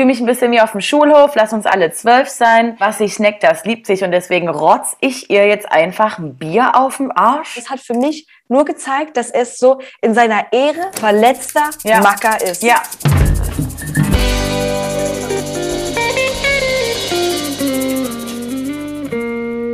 fühle 0.00 0.12
mich 0.12 0.20
ein 0.20 0.26
bisschen 0.26 0.52
wie 0.52 0.60
auf 0.60 0.70
dem 0.70 0.80
Schulhof, 0.80 1.34
lass 1.34 1.52
uns 1.52 1.66
alle 1.66 1.90
zwölf 1.90 2.28
sein. 2.28 2.76
Was 2.78 2.98
sich 2.98 3.14
schneckt, 3.14 3.42
das 3.42 3.64
liebt 3.64 3.84
sich 3.84 4.04
und 4.04 4.12
deswegen 4.12 4.48
rotz 4.48 4.96
ich 5.00 5.28
ihr 5.28 5.48
jetzt 5.48 5.68
einfach 5.72 6.20
ein 6.20 6.36
Bier 6.36 6.76
auf 6.76 6.98
den 6.98 7.10
Arsch. 7.10 7.56
Das 7.56 7.68
hat 7.68 7.80
für 7.80 7.94
mich 7.94 8.28
nur 8.46 8.64
gezeigt, 8.64 9.16
dass 9.16 9.32
es 9.32 9.58
so 9.58 9.80
in 10.00 10.14
seiner 10.14 10.52
Ehre 10.52 10.92
verletzter 10.92 11.70
Ja. 11.82 11.98
Macker 11.98 12.40
ist. 12.40 12.62
Ja. 12.62 12.80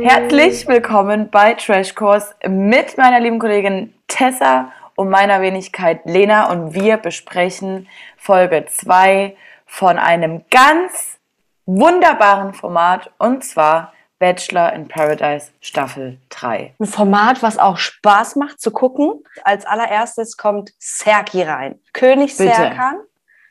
Herzlich 0.01 0.67
willkommen 0.67 1.29
bei 1.29 1.53
Trash 1.53 1.93
Course 1.93 2.33
mit 2.47 2.97
meiner 2.97 3.19
lieben 3.19 3.37
Kollegin 3.37 3.93
Tessa 4.07 4.71
und 4.95 5.11
meiner 5.11 5.41
Wenigkeit 5.41 5.99
Lena 6.05 6.49
und 6.51 6.73
wir 6.73 6.97
besprechen 6.97 7.87
Folge 8.17 8.65
2 8.67 9.35
von 9.65 9.97
einem 9.97 10.45
ganz 10.49 11.17
wunderbaren 11.65 12.53
Format 12.53 13.11
und 13.17 13.43
zwar 13.43 13.93
Bachelor 14.19 14.71
in 14.73 14.87
Paradise 14.87 15.51
Staffel 15.59 16.19
3. 16.29 16.75
Ein 16.79 16.85
Format, 16.85 17.43
was 17.43 17.57
auch 17.57 17.77
Spaß 17.77 18.37
macht 18.37 18.61
zu 18.61 18.71
gucken. 18.71 19.23
Als 19.43 19.65
allererstes 19.65 20.37
kommt 20.37 20.71
Serki 20.79 21.41
rein. 21.43 21.81
König 21.93 22.35
Bitte. 22.37 22.53
Serkan. 22.55 22.95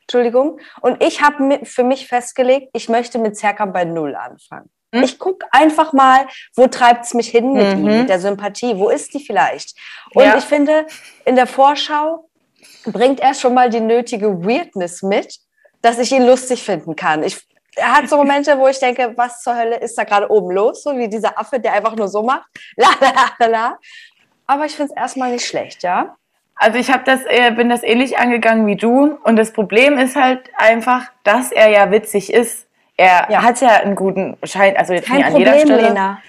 Entschuldigung. 0.01 0.59
Und 0.81 1.03
ich 1.03 1.21
habe 1.21 1.59
für 1.65 1.83
mich 1.83 2.07
festgelegt, 2.07 2.69
ich 2.73 2.89
möchte 2.89 3.19
mit 3.19 3.37
Serkan 3.37 3.73
bei 3.73 3.85
Null 3.85 4.15
anfangen. 4.15 4.69
Hm? 4.93 5.03
Ich 5.03 5.19
gucke 5.19 5.45
einfach 5.51 5.93
mal, 5.93 6.27
wo 6.55 6.67
treibt 6.67 7.05
es 7.05 7.13
mich 7.13 7.29
hin 7.29 7.53
mit 7.53 7.75
Mhm. 7.77 7.87
ihm, 7.87 7.97
mit 7.99 8.09
der 8.09 8.19
Sympathie. 8.19 8.77
Wo 8.77 8.89
ist 8.89 9.13
die 9.13 9.23
vielleicht? 9.23 9.77
Und 10.15 10.23
Ja. 10.23 10.37
ich 10.37 10.45
finde, 10.45 10.87
in 11.25 11.35
der 11.35 11.47
Vorschau 11.47 12.27
bringt 12.85 13.19
er 13.19 13.33
schon 13.35 13.53
mal 13.53 13.69
die 13.69 13.81
nötige 13.81 14.43
Weirdness 14.45 15.03
mit, 15.03 15.37
dass 15.85 15.99
ich 15.99 16.11
ihn 16.11 16.25
lustig 16.25 16.63
finden 16.63 16.95
kann. 16.95 17.23
Ich, 17.23 17.37
er 17.75 17.97
hat 17.97 18.09
so 18.09 18.17
Momente, 18.17 18.57
wo 18.57 18.67
ich 18.67 18.79
denke, 18.79 19.13
was 19.15 19.41
zur 19.41 19.55
Hölle 19.55 19.77
ist 19.77 19.97
da 19.97 20.03
gerade 20.03 20.29
oben 20.31 20.51
los? 20.51 20.83
So 20.83 20.97
wie 20.97 21.07
dieser 21.07 21.37
Affe, 21.39 21.59
der 21.59 21.73
einfach 21.73 21.95
nur 21.95 22.07
so 22.07 22.23
macht. 22.23 22.43
La, 22.75 22.87
la, 22.99 23.11
la, 23.39 23.45
la. 23.47 23.77
Aber 24.47 24.65
ich 24.65 24.75
finde 24.75 24.91
es 24.93 24.97
erstmal 25.01 25.31
nicht 25.31 25.45
schlecht, 25.45 25.83
ja? 25.83 26.15
Also 26.55 26.77
ich 26.79 26.89
habe 26.91 27.03
das, 27.03 27.21
äh, 27.25 27.51
bin 27.51 27.67
das 27.69 27.83
ähnlich 27.83 28.17
angegangen 28.17 28.65
wie 28.65 28.77
du 28.77 29.17
und 29.23 29.35
das 29.35 29.51
Problem 29.51 29.97
ist 29.97 30.15
halt 30.15 30.49
einfach, 30.57 31.03
dass 31.23 31.51
er 31.51 31.67
ja 31.69 31.91
witzig 31.91 32.31
ist. 32.33 32.65
Er 32.97 33.27
Ja. 33.29 33.41
hat 33.43 33.59
ja 33.59 33.69
einen 33.81 33.95
guten 33.95 34.37
Schein, 34.43 34.77
also 34.77 34.93
jetzt 34.93 35.07
Kein 35.07 35.17
nicht 35.17 35.25
an 35.25 35.31
Problem, 35.33 35.53
jeder 35.53 35.65
Stelle. 35.65 35.87
Lena. 35.89 36.21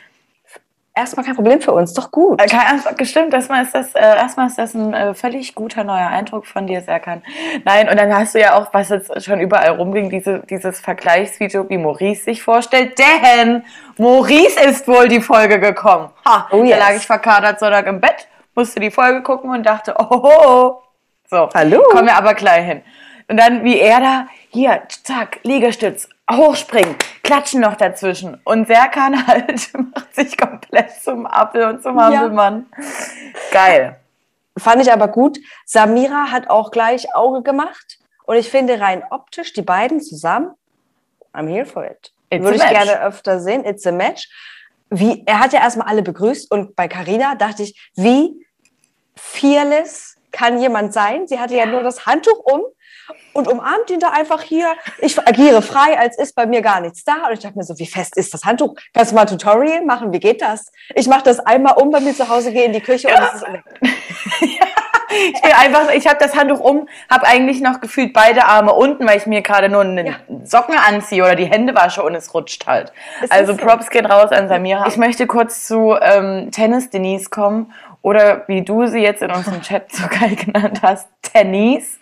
Erstmal 0.98 1.26
kein 1.26 1.34
Problem 1.34 1.60
für 1.60 1.72
uns, 1.72 1.92
doch 1.92 2.10
gut. 2.10 2.40
Äh, 2.40 2.48
gestimmt, 2.96 3.34
erstmal 3.34 3.62
ist 3.64 3.74
das, 3.74 3.94
äh, 3.94 4.00
erstmal 4.00 4.46
ist 4.46 4.56
das 4.56 4.72
ein 4.72 4.94
äh, 4.94 5.12
völlig 5.12 5.54
guter 5.54 5.84
neuer 5.84 6.06
Eindruck 6.06 6.46
von 6.46 6.66
dir, 6.66 6.80
Serkan. 6.80 7.22
Nein, 7.66 7.90
und 7.90 8.00
dann 8.00 8.16
hast 8.16 8.34
du 8.34 8.40
ja 8.40 8.54
auch, 8.54 8.72
was 8.72 8.88
jetzt 8.88 9.22
schon 9.22 9.38
überall 9.38 9.72
rumging, 9.72 10.08
diese, 10.08 10.38
dieses 10.48 10.80
Vergleichsvideo, 10.80 11.68
wie 11.68 11.76
Maurice 11.76 12.24
sich 12.24 12.42
vorstellt. 12.42 12.98
Denn 12.98 13.62
Maurice 13.98 14.58
ist 14.60 14.88
wohl 14.88 15.06
die 15.08 15.20
Folge 15.20 15.60
gekommen. 15.60 16.08
Ha, 16.24 16.48
Oh, 16.50 16.60
da 16.62 16.64
yes. 16.64 16.78
lag 16.78 16.96
ich 16.96 17.06
verkadert 17.06 17.60
Sonntag 17.60 17.86
im 17.88 18.00
Bett, 18.00 18.26
musste 18.54 18.80
die 18.80 18.90
Folge 18.90 19.22
gucken 19.22 19.50
und 19.50 19.66
dachte, 19.66 19.94
oh, 19.98 20.80
so. 21.28 21.50
Hallo? 21.54 21.82
Kommen 21.90 22.06
wir 22.06 22.16
aber 22.16 22.32
gleich 22.32 22.64
hin. 22.64 22.82
Und 23.28 23.38
dann, 23.38 23.64
wie 23.64 23.78
er 23.78 24.00
da, 24.00 24.26
hier, 24.50 24.82
zack, 25.02 25.40
Liegestütz, 25.42 26.08
hochspringen, 26.30 26.96
klatschen 27.22 27.60
noch 27.60 27.76
dazwischen. 27.76 28.40
Und 28.44 28.68
Serkan 28.68 29.26
halt 29.26 29.70
macht 29.74 30.14
sich 30.14 30.36
komplett 30.36 30.92
zum 31.02 31.26
Apfel 31.26 31.64
und 31.64 31.82
zum 31.82 31.96
Ja. 31.98 32.04
Hampelmann. 32.04 32.66
Geil. 33.50 33.98
Fand 34.58 34.82
ich 34.82 34.92
aber 34.92 35.08
gut. 35.08 35.38
Samira 35.64 36.30
hat 36.30 36.48
auch 36.48 36.70
gleich 36.70 37.14
Auge 37.14 37.42
gemacht. 37.42 37.98
Und 38.24 38.36
ich 38.36 38.50
finde 38.50 38.80
rein 38.80 39.04
optisch, 39.10 39.52
die 39.52 39.62
beiden 39.62 40.00
zusammen, 40.00 40.52
I'm 41.32 41.48
here 41.48 41.66
for 41.66 41.84
it. 41.84 42.12
It's 42.30 42.42
Würde 42.42 42.56
ich 42.56 42.68
gerne 42.68 43.02
öfter 43.02 43.38
sehen. 43.40 43.64
It's 43.64 43.86
a 43.86 43.92
match. 43.92 44.28
Wie, 44.88 45.22
er 45.26 45.40
hat 45.40 45.52
ja 45.52 45.60
erstmal 45.60 45.88
alle 45.88 46.02
begrüßt 46.02 46.50
und 46.50 46.74
bei 46.74 46.88
Carina 46.88 47.34
dachte 47.34 47.64
ich, 47.64 47.90
wie 47.94 48.46
fearless 49.14 50.16
kann 50.32 50.58
jemand 50.60 50.92
sein? 50.92 51.26
Sie 51.26 51.38
hatte 51.38 51.56
ja 51.56 51.66
nur 51.66 51.82
das 51.82 52.06
Handtuch 52.06 52.38
um 52.38 52.62
und 53.36 53.48
umarmt 53.48 53.90
ihn 53.90 54.00
da 54.00 54.10
einfach 54.10 54.42
hier. 54.42 54.72
Ich 54.98 55.18
agiere 55.18 55.62
frei, 55.62 55.98
als 55.98 56.18
ist 56.18 56.34
bei 56.34 56.46
mir 56.46 56.62
gar 56.62 56.80
nichts 56.80 57.04
da. 57.04 57.26
Und 57.26 57.34
ich 57.34 57.40
dachte 57.40 57.56
mir 57.56 57.64
so, 57.64 57.78
wie 57.78 57.86
fest 57.86 58.16
ist 58.16 58.34
das 58.34 58.44
Handtuch? 58.44 58.74
Kannst 58.94 59.12
du 59.12 59.14
mal 59.14 59.22
ein 59.22 59.26
Tutorial 59.28 59.84
machen? 59.84 60.12
Wie 60.12 60.20
geht 60.20 60.42
das? 60.42 60.72
Ich 60.94 61.06
mache 61.06 61.24
das 61.24 61.38
einmal 61.40 61.74
um 61.76 61.90
bei 61.90 62.00
mir 62.00 62.14
zu 62.14 62.28
Hause, 62.28 62.52
gehe 62.52 62.64
in 62.64 62.72
die 62.72 62.80
Küche 62.80 63.08
und 63.08 63.14
es 63.14 63.34
ist 63.34 63.52
weg. 63.52 63.64
Ich 65.08 65.40
bin 65.40 65.52
einfach, 65.52 65.90
ich 65.92 66.06
habe 66.06 66.18
das 66.18 66.34
Handtuch 66.34 66.60
um, 66.60 66.88
habe 67.10 67.26
eigentlich 67.26 67.60
noch 67.60 67.80
gefühlt 67.80 68.12
beide 68.12 68.44
Arme 68.44 68.72
unten, 68.72 69.06
weil 69.06 69.16
ich 69.16 69.26
mir 69.26 69.40
gerade 69.40 69.68
nur 69.68 69.82
einen 69.82 70.06
Ja. 70.06 70.14
Socken 70.44 70.76
anziehe 70.76 71.22
oder 71.22 71.36
die 71.36 71.46
Hände 71.46 71.74
wasche 71.74 72.02
und 72.02 72.14
es 72.14 72.34
rutscht 72.34 72.66
halt. 72.66 72.92
Es 73.22 73.30
also 73.30 73.52
so. 73.52 73.58
Props 73.58 73.90
gehen 73.90 74.06
raus 74.06 74.30
an 74.32 74.48
Samira. 74.48 74.86
Ich 74.88 74.96
möchte 74.96 75.26
kurz 75.26 75.66
zu 75.66 75.96
ähm, 76.00 76.50
Tennis 76.50 76.90
Denise 76.90 77.30
kommen 77.30 77.72
oder 78.06 78.46
wie 78.46 78.62
du 78.62 78.86
sie 78.86 79.00
jetzt 79.00 79.20
in 79.20 79.32
unserem 79.32 79.62
Chat 79.62 79.90
so 79.90 80.06
geil 80.06 80.36
genannt 80.36 80.78
hast, 80.80 81.08
Tennis. 81.22 81.98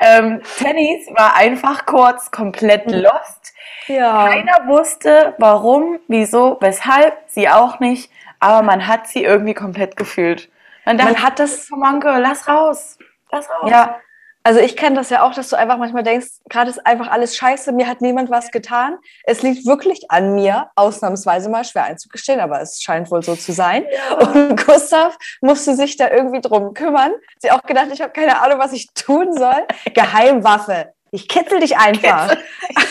Ähm, 0.00 0.40
Tennis 0.56 1.06
war 1.14 1.36
einfach 1.36 1.84
kurz 1.84 2.30
komplett 2.30 2.90
lost. 2.90 3.52
Ja. 3.86 4.26
Keiner 4.26 4.66
wusste, 4.66 5.34
warum, 5.36 5.98
wieso, 6.08 6.56
weshalb, 6.62 7.18
sie 7.26 7.50
auch 7.50 7.78
nicht, 7.78 8.10
aber 8.40 8.62
man 8.62 8.86
hat 8.86 9.06
sie 9.06 9.22
irgendwie 9.22 9.52
komplett 9.52 9.98
gefühlt. 9.98 10.48
Man, 10.86 10.96
dachte, 10.96 11.12
Man 11.12 11.22
hat 11.22 11.38
das 11.38 11.68
girl, 11.68 12.22
lass 12.22 12.48
raus. 12.48 12.96
Lass 13.30 13.46
raus. 13.50 13.70
Ja, 13.70 14.00
also 14.46 14.60
ich 14.60 14.76
kenne 14.76 14.94
das 14.94 15.08
ja 15.08 15.22
auch, 15.22 15.34
dass 15.34 15.48
du 15.48 15.56
einfach 15.56 15.78
manchmal 15.78 16.02
denkst, 16.02 16.26
gerade 16.50 16.68
ist 16.68 16.86
einfach 16.86 17.10
alles 17.10 17.34
scheiße, 17.34 17.72
mir 17.72 17.88
hat 17.88 18.02
niemand 18.02 18.30
was 18.30 18.50
getan. 18.50 18.98
Es 19.24 19.40
liegt 19.40 19.66
wirklich 19.66 20.10
an 20.10 20.34
mir, 20.34 20.68
ausnahmsweise 20.76 21.48
mal 21.48 21.64
schwer 21.64 21.84
einzugestehen, 21.84 22.40
aber 22.40 22.60
es 22.60 22.82
scheint 22.82 23.10
wohl 23.10 23.22
so 23.22 23.34
zu 23.36 23.52
sein. 23.52 23.86
Und 24.18 24.64
Gustav 24.66 25.16
musste 25.40 25.74
sich 25.74 25.96
da 25.96 26.10
irgendwie 26.10 26.42
drum 26.42 26.74
kümmern. 26.74 27.12
Sie 27.38 27.50
auch 27.50 27.62
gedacht, 27.62 27.88
ich 27.90 28.02
habe 28.02 28.12
keine 28.12 28.42
Ahnung, 28.42 28.58
was 28.58 28.74
ich 28.74 28.88
tun 28.92 29.32
soll. 29.32 29.66
Geheimwaffe. 29.94 30.92
Ich 31.10 31.26
kitzel 31.26 31.60
dich 31.60 31.78
einfach. 31.78 32.36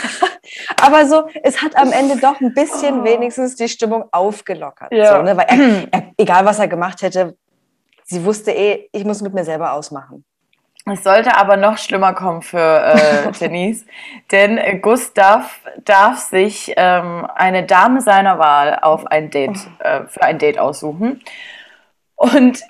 aber 0.81 1.05
so, 1.05 1.27
es 1.43 1.61
hat 1.61 1.75
am 1.75 1.91
Ende 1.91 2.17
doch 2.17 2.41
ein 2.41 2.55
bisschen 2.55 3.03
wenigstens 3.03 3.55
die 3.55 3.69
Stimmung 3.69 4.05
aufgelockert. 4.11 4.91
Ja. 4.91 5.17
So, 5.17 5.21
ne? 5.21 5.37
Weil 5.37 5.45
er, 5.49 5.87
er, 5.91 6.11
egal 6.17 6.45
was 6.45 6.57
er 6.57 6.67
gemacht 6.67 7.03
hätte, 7.03 7.37
sie 8.05 8.25
wusste 8.25 8.51
eh, 8.51 8.89
ich 8.91 9.05
muss 9.05 9.21
mit 9.21 9.35
mir 9.35 9.43
selber 9.43 9.73
ausmachen. 9.73 10.25
Es 10.85 11.01
sollte 11.03 11.37
aber 11.37 11.55
noch 11.55 11.77
schlimmer 11.77 12.13
kommen 12.13 12.41
für 12.41 12.57
äh, 12.57 13.31
Denise, 13.39 13.85
denn 14.31 14.81
Gustav 14.81 15.61
darf 15.85 16.19
sich 16.19 16.73
ähm, 16.75 17.25
eine 17.35 17.63
Dame 17.63 18.01
seiner 18.01 18.37
Wahl 18.37 18.79
auf 18.81 19.07
ein 19.07 19.29
Date, 19.29 19.57
äh, 19.79 20.01
für 20.07 20.23
ein 20.23 20.39
Date 20.39 20.59
aussuchen. 20.59 21.21
Und 22.15 22.63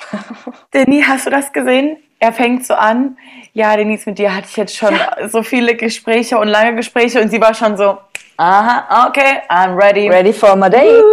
Denise, 0.73 1.07
hast 1.07 1.25
du 1.25 1.31
das 1.31 1.51
gesehen? 1.53 1.97
Er 2.19 2.33
fängt 2.33 2.65
so 2.65 2.75
an, 2.75 3.17
ja, 3.53 3.75
Denise, 3.75 4.07
mit 4.07 4.19
dir 4.19 4.35
hatte 4.35 4.47
ich 4.47 4.57
jetzt 4.57 4.77
schon 4.77 4.93
so 5.27 5.41
viele 5.41 5.75
Gespräche 5.75 6.37
und 6.37 6.47
lange 6.47 6.75
Gespräche 6.75 7.19
und 7.19 7.29
sie 7.29 7.41
war 7.41 7.55
schon 7.55 7.77
so, 7.77 7.97
aha, 8.37 9.07
okay, 9.07 9.41
I'm 9.49 9.75
ready. 9.75 10.07
Ready 10.07 10.33
for 10.33 10.55
my 10.55 10.69
date. 10.69 11.03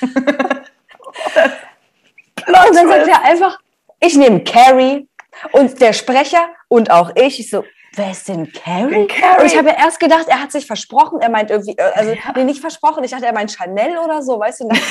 Und 2.46 2.54
dann 2.54 2.88
sagt 2.88 3.08
er 3.08 3.24
einfach, 3.24 3.58
ich 3.98 4.16
nehme 4.16 4.44
Carrie 4.44 5.08
und 5.52 5.80
der 5.80 5.92
Sprecher 5.92 6.48
und 6.68 6.90
auch 6.90 7.12
ich. 7.14 7.40
Ich 7.40 7.50
so, 7.50 7.64
wer 7.94 8.10
ist 8.10 8.28
denn 8.28 8.52
Carrie? 8.52 9.06
Carrie. 9.06 9.40
Und 9.40 9.46
ich 9.46 9.56
habe 9.56 9.68
ja 9.68 9.76
erst 9.78 10.00
gedacht, 10.00 10.26
er 10.28 10.42
hat 10.42 10.52
sich 10.52 10.66
versprochen. 10.66 11.20
Er 11.20 11.30
meint 11.30 11.50
irgendwie, 11.50 11.76
äh, 11.76 11.92
also 11.94 12.14
nee, 12.34 12.44
nicht 12.44 12.60
versprochen. 12.60 13.04
Ich 13.04 13.10
dachte, 13.10 13.26
er 13.26 13.32
meint 13.32 13.52
Chanel 13.52 13.98
oder 13.98 14.22
so, 14.22 14.38
weißt 14.38 14.60
du? 14.60 14.68
Dachte 14.68 14.84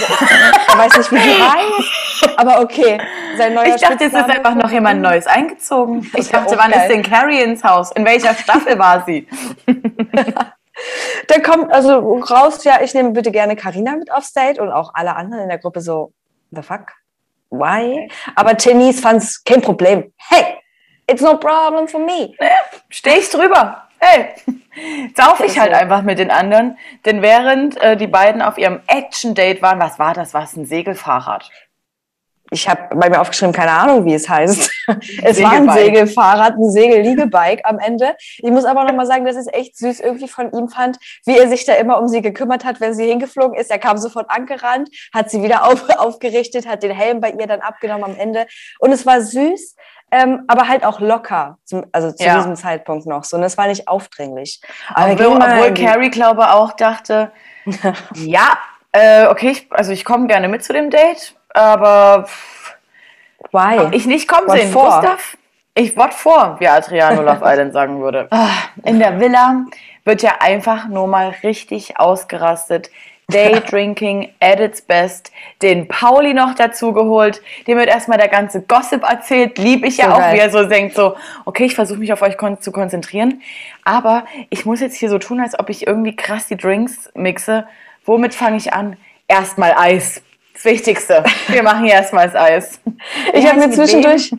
er 0.67 0.77
weiß 0.77 0.97
nicht, 0.97 1.11
wie 1.11 1.17
sie 1.17 1.41
heißt. 1.41 2.39
Aber 2.39 2.61
okay, 2.61 2.99
sein 3.37 3.53
neuer 3.53 3.75
Ich 3.75 3.81
dachte, 3.81 4.05
es 4.05 4.13
ist 4.13 4.19
Spitzname 4.19 4.33
einfach 4.33 4.55
noch 4.55 4.71
jemand. 4.71 5.01
Neues 5.01 5.27
eingezogen. 5.27 6.09
Ich 6.15 6.31
ja 6.31 6.39
dachte, 6.39 6.57
wann 6.57 6.71
geil. 6.71 6.81
ist 6.81 6.87
denn 6.89 7.03
Carrie 7.03 7.41
ins 7.41 7.63
Haus? 7.63 7.91
In 7.91 8.05
welcher 8.05 8.33
Staffel 8.33 8.79
war 8.79 9.03
sie? 9.05 9.27
Dann 11.27 11.41
kommt 11.41 11.71
also 11.71 11.99
raus, 12.17 12.63
ja, 12.63 12.81
ich 12.81 12.93
nehme 12.93 13.11
bitte 13.11 13.31
gerne 13.31 13.55
Karina 13.55 13.95
mit 13.95 14.11
aufs 14.11 14.33
Date 14.33 14.59
und 14.59 14.71
auch 14.71 14.91
alle 14.93 15.15
anderen 15.15 15.43
in 15.43 15.49
der 15.49 15.57
Gruppe 15.57 15.81
so, 15.81 16.11
the 16.51 16.61
fuck? 16.61 16.91
Why? 17.59 18.09
Aber 18.35 18.57
Tenise 18.57 19.01
fand 19.01 19.21
es 19.21 19.43
kein 19.43 19.61
Problem. 19.61 20.11
Hey, 20.17 20.57
it's 21.07 21.21
no 21.21 21.37
problem 21.37 21.87
for 21.87 21.99
me. 21.99 22.33
Stehe 22.89 23.19
ich 23.19 23.29
drüber. 23.29 23.83
Hey, 23.99 24.35
sauf 25.15 25.39
ich 25.39 25.55
Ja, 25.55 25.63
halt 25.63 25.73
einfach 25.73 26.01
mit 26.01 26.19
den 26.19 26.31
anderen. 26.31 26.77
Denn 27.05 27.21
während 27.21 27.81
äh, 27.81 27.95
die 27.97 28.07
beiden 28.07 28.41
auf 28.41 28.57
ihrem 28.57 28.81
Action-Date 28.87 29.61
waren, 29.61 29.79
was 29.79 29.99
war 29.99 30.13
das? 30.13 30.33
War 30.33 30.43
es 30.43 30.55
ein 30.55 30.65
Segelfahrrad? 30.65 31.49
Ich 32.51 32.69
habe 32.69 32.95
bei 32.95 33.09
mir 33.09 33.19
aufgeschrieben, 33.19 33.53
keine 33.53 33.71
Ahnung, 33.71 34.05
wie 34.05 34.13
es 34.13 34.29
heißt. 34.29 34.71
Es 35.23 35.41
war 35.41 35.53
ein 35.53 35.67
Segelfahrrad, 35.67 36.57
ein 36.57 36.69
Segelliegebike 36.69 37.65
am 37.65 37.79
Ende. 37.79 38.15
Ich 38.37 38.51
muss 38.51 38.65
aber 38.65 38.83
nochmal 38.83 39.07
sagen, 39.07 39.25
dass 39.25 39.35
ich 39.35 39.41
es 39.41 39.53
echt 39.53 39.77
süß 39.77 39.99
irgendwie 39.99 40.27
von 40.27 40.51
ihm 40.51 40.69
fand, 40.69 40.99
wie 41.25 41.37
er 41.37 41.47
sich 41.47 41.65
da 41.65 41.73
immer 41.73 41.99
um 41.99 42.07
sie 42.07 42.21
gekümmert 42.21 42.63
hat, 42.63 42.79
wenn 42.79 42.93
sie 42.93 43.07
hingeflogen 43.07 43.57
ist. 43.57 43.71
Er 43.71 43.79
kam 43.79 43.97
sofort 43.97 44.29
angerannt, 44.29 44.89
hat 45.11 45.31
sie 45.31 45.41
wieder 45.41 45.65
auf, 45.67 45.89
aufgerichtet, 45.97 46.67
hat 46.67 46.83
den 46.83 46.91
Helm 46.91 47.19
bei 47.19 47.31
ihr 47.31 47.47
dann 47.47 47.61
abgenommen 47.61 48.03
am 48.03 48.15
Ende. 48.15 48.45
Und 48.79 48.91
es 48.91 49.07
war 49.07 49.21
süß, 49.21 49.75
ähm, 50.11 50.43
aber 50.47 50.67
halt 50.67 50.85
auch 50.85 50.99
locker, 50.99 51.57
zum, 51.65 51.85
also 51.91 52.11
zu 52.11 52.23
ja. 52.23 52.37
diesem 52.37 52.55
Zeitpunkt 52.55 53.07
noch. 53.07 53.23
So, 53.23 53.37
und 53.37 53.43
es 53.43 53.57
war 53.57 53.65
nicht 53.67 53.87
aufdringlich. 53.87 54.61
Aber 54.93 55.13
obwohl, 55.13 55.37
obwohl 55.37 55.73
Carrie, 55.73 56.11
glaube 56.11 56.51
auch 56.51 56.73
dachte, 56.73 57.31
ja, 58.13 58.57
äh, 58.91 59.25
okay, 59.25 59.49
ich, 59.49 59.67
also 59.71 59.91
ich 59.91 60.05
komme 60.05 60.27
gerne 60.27 60.47
mit 60.47 60.63
zu 60.63 60.73
dem 60.73 60.91
Date, 60.91 61.35
aber 61.55 62.27
Why? 63.51 63.77
Hab 63.77 63.93
ich 63.93 64.05
nicht 64.05 64.27
kommen 64.27 64.49
sehen. 64.49 64.71
For? 64.71 64.89
Gustav, 64.89 65.37
ich 65.73 65.95
what 65.95 66.13
vor, 66.13 66.57
wie 66.59 66.67
Adriano 66.67 67.21
Love 67.21 67.41
Island 67.43 67.73
sagen 67.73 68.01
würde. 68.01 68.27
Ah, 68.31 68.49
in 68.83 68.99
der 68.99 69.19
Villa 69.19 69.65
wird 70.03 70.21
ja 70.21 70.35
einfach 70.39 70.87
nur 70.87 71.07
mal 71.07 71.33
richtig 71.43 71.99
ausgerastet. 71.99 72.89
Day 73.31 73.59
Drinking 73.69 74.29
at 74.39 74.59
its 74.59 74.81
best. 74.81 75.31
Den 75.61 75.87
Pauli 75.87 76.33
noch 76.33 76.53
dazu 76.53 76.93
geholt. 76.93 77.41
Dem 77.65 77.77
wird 77.77 77.87
erstmal 77.87 78.17
der 78.17 78.27
ganze 78.27 78.61
Gossip 78.61 79.03
erzählt. 79.03 79.57
Lieb 79.57 79.83
ich 79.83 79.97
ja 79.97 80.05
so 80.05 80.11
auch, 80.11 80.19
geil. 80.19 80.35
wie 80.35 80.39
er 80.39 80.49
so 80.51 80.63
denkt, 80.67 80.95
so, 80.95 81.15
okay, 81.45 81.65
ich 81.65 81.75
versuche 81.75 81.99
mich 81.99 82.13
auf 82.13 82.21
euch 82.21 82.37
kon 82.37 82.61
zu 82.61 82.71
konzentrieren. 82.71 83.41
Aber 83.83 84.25
ich 84.49 84.65
muss 84.65 84.79
jetzt 84.79 84.95
hier 84.95 85.09
so 85.09 85.17
tun, 85.17 85.39
als 85.39 85.57
ob 85.57 85.69
ich 85.69 85.87
irgendwie 85.87 86.15
krass 86.15 86.47
die 86.47 86.57
Drinks 86.57 87.09
mixe. 87.15 87.67
Womit 88.05 88.35
fange 88.35 88.57
ich 88.57 88.73
an? 88.73 88.97
Erstmal 89.27 89.73
Eis. 89.75 90.21
Das 90.55 90.63
Wichtigste. 90.63 91.21
Wir 91.49 91.63
machen 91.63 91.83
hier 91.83 91.95
erstmal 91.95 92.27
das 92.27 92.35
Eis. 92.35 92.79
Ich 93.33 93.45
habe 93.45 93.59
mir 93.59 93.71
zwischendurch, 93.71 94.31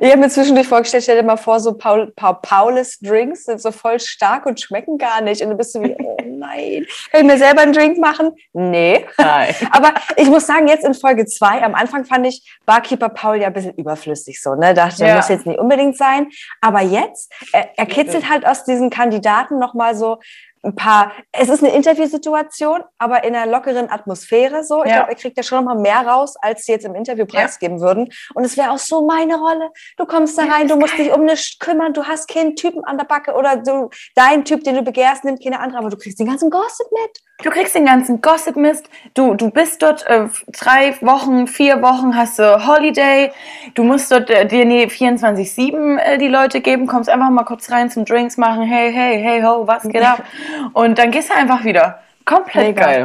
ich 0.00 0.10
habe 0.10 0.16
mir 0.16 0.30
zwischendurch 0.30 0.66
vorgestellt, 0.66 1.02
stell 1.02 1.20
dir 1.20 1.26
mal 1.26 1.36
vor, 1.36 1.60
so 1.60 1.74
Paul, 1.74 2.10
Paul, 2.16 2.38
Paulus 2.40 2.98
Drinks 3.00 3.44
sind 3.44 3.60
so 3.60 3.70
voll 3.70 4.00
stark 4.00 4.46
und 4.46 4.58
schmecken 4.58 4.96
gar 4.96 5.20
nicht. 5.20 5.42
Und 5.42 5.50
du 5.50 5.56
bist 5.56 5.74
so 5.74 5.82
wie, 5.82 5.94
oh 5.98 6.16
nein, 6.26 6.86
kann 7.10 7.20
ich 7.20 7.26
mir 7.26 7.36
selber 7.36 7.60
einen 7.60 7.74
Drink 7.74 7.98
machen? 7.98 8.32
Nee. 8.54 9.04
Nein. 9.18 9.54
Aber 9.70 9.92
ich 10.16 10.28
muss 10.28 10.46
sagen, 10.46 10.68
jetzt 10.68 10.86
in 10.86 10.94
Folge 10.94 11.26
zwei, 11.26 11.62
am 11.62 11.74
Anfang 11.74 12.06
fand 12.06 12.26
ich 12.26 12.50
Barkeeper 12.64 13.10
Paul 13.10 13.36
ja 13.36 13.48
ein 13.48 13.52
bisschen 13.52 13.74
überflüssig 13.74 14.40
so, 14.40 14.54
ne? 14.54 14.72
Dachte, 14.72 15.04
ja. 15.04 15.16
muss 15.16 15.28
jetzt 15.28 15.46
nicht 15.46 15.58
unbedingt 15.58 15.98
sein. 15.98 16.28
Aber 16.62 16.80
jetzt, 16.80 17.30
er, 17.52 17.68
er 17.76 17.84
kitzelt 17.84 18.30
halt 18.30 18.46
aus 18.46 18.64
diesen 18.64 18.88
Kandidaten 18.88 19.58
nochmal 19.58 19.94
so 19.94 20.18
ein 20.62 20.74
paar, 20.74 21.12
es 21.32 21.48
ist 21.48 21.62
eine 21.62 21.74
Interviewsituation, 21.74 22.82
aber 22.98 23.24
in 23.24 23.34
einer 23.34 23.50
lockeren 23.50 23.90
Atmosphäre 23.90 24.64
so. 24.64 24.82
Ich 24.84 24.90
ja. 24.90 24.96
glaube, 24.96 25.10
er 25.10 25.16
kriegt 25.16 25.36
ja 25.36 25.42
schon 25.42 25.64
noch 25.64 25.74
mal 25.74 25.80
mehr 25.80 26.06
raus, 26.06 26.36
als 26.40 26.64
sie 26.64 26.72
jetzt 26.72 26.84
im 26.84 26.94
Interview 26.94 27.26
preisgeben 27.26 27.78
ja. 27.78 27.84
würden. 27.84 28.12
Und 28.34 28.44
es 28.44 28.56
wäre 28.56 28.70
auch 28.70 28.78
so 28.78 29.06
meine 29.06 29.36
Rolle. 29.36 29.70
Du 29.96 30.06
kommst 30.06 30.36
da 30.38 30.44
rein, 30.44 30.68
du 30.68 30.76
musst 30.76 30.96
geil. 30.96 31.06
dich 31.06 31.14
um 31.14 31.24
nichts 31.24 31.58
kümmern, 31.58 31.92
du 31.92 32.04
hast 32.04 32.28
keinen 32.28 32.56
Typen 32.56 32.84
an 32.84 32.98
der 32.98 33.04
Backe 33.04 33.34
oder 33.34 33.56
du, 33.56 33.90
dein 34.14 34.44
Typ, 34.44 34.64
den 34.64 34.76
du 34.76 34.82
begehrst, 34.82 35.24
nimmt 35.24 35.42
keine 35.42 35.60
andere, 35.60 35.80
aber 35.80 35.90
du 35.90 35.96
kriegst 35.96 36.18
den 36.18 36.26
ganzen 36.26 36.50
Gossip 36.50 36.86
mit. 36.92 37.22
Du 37.44 37.50
kriegst 37.50 37.76
den 37.76 37.86
ganzen 37.86 38.20
Gossip 38.20 38.56
Mist. 38.56 38.90
Du, 39.14 39.34
du 39.34 39.52
bist 39.52 39.80
dort 39.80 40.04
äh, 40.08 40.26
drei 40.48 40.96
Wochen, 41.02 41.46
vier 41.46 41.80
Wochen, 41.82 42.16
hast 42.16 42.40
du 42.40 42.66
Holiday. 42.66 43.30
Du 43.74 43.84
musst 43.84 44.10
dort 44.10 44.28
äh, 44.28 44.44
dir 44.44 44.64
nee, 44.64 44.86
24-7 44.86 45.98
äh, 45.98 46.18
die 46.18 46.26
Leute 46.26 46.60
geben, 46.60 46.88
kommst 46.88 47.08
einfach 47.08 47.30
mal 47.30 47.44
kurz 47.44 47.70
rein 47.70 47.90
zum 47.90 48.04
Drinks 48.04 48.38
machen. 48.38 48.62
Hey, 48.62 48.92
hey, 48.92 49.22
hey, 49.22 49.40
ho, 49.40 49.68
was 49.68 49.84
geht 49.84 50.02
ab? 50.02 50.24
Und 50.72 50.98
dann 50.98 51.10
gehst 51.10 51.30
du 51.30 51.34
einfach 51.34 51.64
wieder. 51.64 52.02
Komplett 52.24 52.68
Mega. 52.68 52.84
geil. 52.84 53.04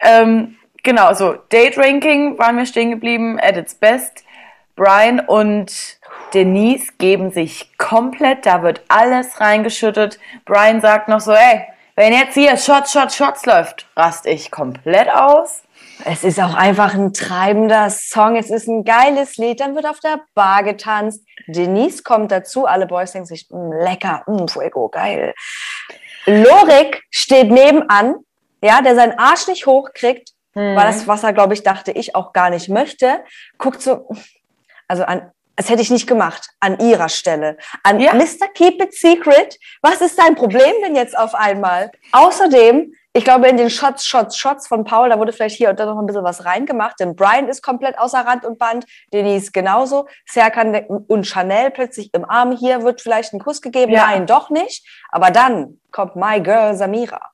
Ähm, 0.00 0.56
genau, 0.82 1.12
so 1.14 1.34
Date 1.52 1.78
Ranking 1.78 2.38
waren 2.38 2.56
wir 2.56 2.66
stehen 2.66 2.90
geblieben, 2.90 3.38
at 3.40 3.56
its 3.56 3.74
best. 3.74 4.24
Brian 4.76 5.20
und 5.20 5.98
Denise 6.32 6.92
geben 6.98 7.30
sich 7.30 7.76
komplett, 7.76 8.46
da 8.46 8.62
wird 8.62 8.82
alles 8.88 9.40
reingeschüttet. 9.40 10.18
Brian 10.46 10.80
sagt 10.80 11.08
noch 11.08 11.20
so, 11.20 11.32
ey, 11.32 11.66
wenn 11.96 12.12
jetzt 12.12 12.34
hier 12.34 12.56
Shots, 12.56 12.92
Shots, 12.92 13.16
Shots 13.16 13.44
läuft, 13.44 13.86
raste 13.96 14.30
ich 14.30 14.50
komplett 14.50 15.10
aus. 15.10 15.64
Es 16.04 16.24
ist 16.24 16.40
auch 16.40 16.54
einfach 16.54 16.94
ein 16.94 17.12
treibender 17.12 17.90
Song. 17.90 18.36
Es 18.36 18.48
ist 18.48 18.68
ein 18.68 18.84
geiles 18.84 19.36
Lied. 19.36 19.60
Dann 19.60 19.74
wird 19.74 19.86
auf 19.86 20.00
der 20.00 20.20
Bar 20.34 20.62
getanzt. 20.62 21.22
Denise 21.46 22.02
kommt 22.02 22.32
dazu. 22.32 22.64
Alle 22.64 22.86
Boys 22.86 23.12
denken 23.12 23.26
sich, 23.26 23.48
mm, 23.50 23.72
lecker, 23.84 24.22
mm, 24.26 24.46
fuego, 24.46 24.88
geil. 24.88 25.34
Lorik 26.26 27.02
steht 27.10 27.50
nebenan, 27.50 28.16
ja, 28.62 28.82
der 28.82 28.94
seinen 28.94 29.18
Arsch 29.18 29.46
nicht 29.48 29.66
hochkriegt, 29.66 30.30
mhm. 30.54 30.76
weil 30.76 30.86
das, 30.86 31.06
was 31.08 31.22
er, 31.22 31.32
glaube 31.32 31.54
ich, 31.54 31.62
dachte, 31.62 31.92
ich 31.92 32.14
auch 32.14 32.32
gar 32.32 32.50
nicht 32.50 32.68
möchte. 32.68 33.24
Guckt 33.58 33.82
so, 33.82 34.08
also 34.88 35.04
an, 35.04 35.30
das 35.56 35.68
hätte 35.68 35.82
ich 35.82 35.90
nicht 35.90 36.06
gemacht 36.06 36.48
an 36.60 36.78
ihrer 36.78 37.08
Stelle. 37.08 37.58
An 37.82 38.00
ja. 38.00 38.14
Mr. 38.14 38.48
Keep 38.54 38.82
It 38.82 38.94
Secret. 38.94 39.58
Was 39.82 40.00
ist 40.00 40.18
dein 40.18 40.34
Problem 40.34 40.72
denn 40.82 40.96
jetzt 40.96 41.16
auf 41.16 41.34
einmal? 41.34 41.90
Außerdem, 42.12 42.94
ich 43.12 43.24
glaube, 43.24 43.48
in 43.48 43.56
den 43.56 43.70
Shots, 43.70 44.06
Shots, 44.06 44.36
Shots 44.36 44.68
von 44.68 44.84
Paul, 44.84 45.08
da 45.08 45.18
wurde 45.18 45.32
vielleicht 45.32 45.56
hier 45.56 45.70
und 45.70 45.80
da 45.80 45.86
noch 45.86 45.98
ein 45.98 46.06
bisschen 46.06 46.22
was 46.22 46.44
reingemacht, 46.44 47.00
denn 47.00 47.16
Brian 47.16 47.48
ist 47.48 47.62
komplett 47.62 47.98
außer 47.98 48.20
Rand 48.20 48.44
und 48.44 48.58
Band, 48.58 48.86
Denise 49.12 49.50
genauso, 49.50 50.06
Serkan 50.26 50.74
und 51.08 51.26
Chanel 51.26 51.70
plötzlich 51.70 52.10
im 52.14 52.24
Arm 52.24 52.52
hier, 52.56 52.82
wird 52.82 53.00
vielleicht 53.00 53.32
ein 53.32 53.40
Kuss 53.40 53.60
gegeben, 53.60 53.92
ja. 53.92 54.06
nein, 54.06 54.26
doch 54.26 54.50
nicht. 54.50 54.86
Aber 55.10 55.30
dann 55.30 55.80
kommt 55.90 56.14
My 56.14 56.40
Girl 56.40 56.76
Samira 56.76 57.30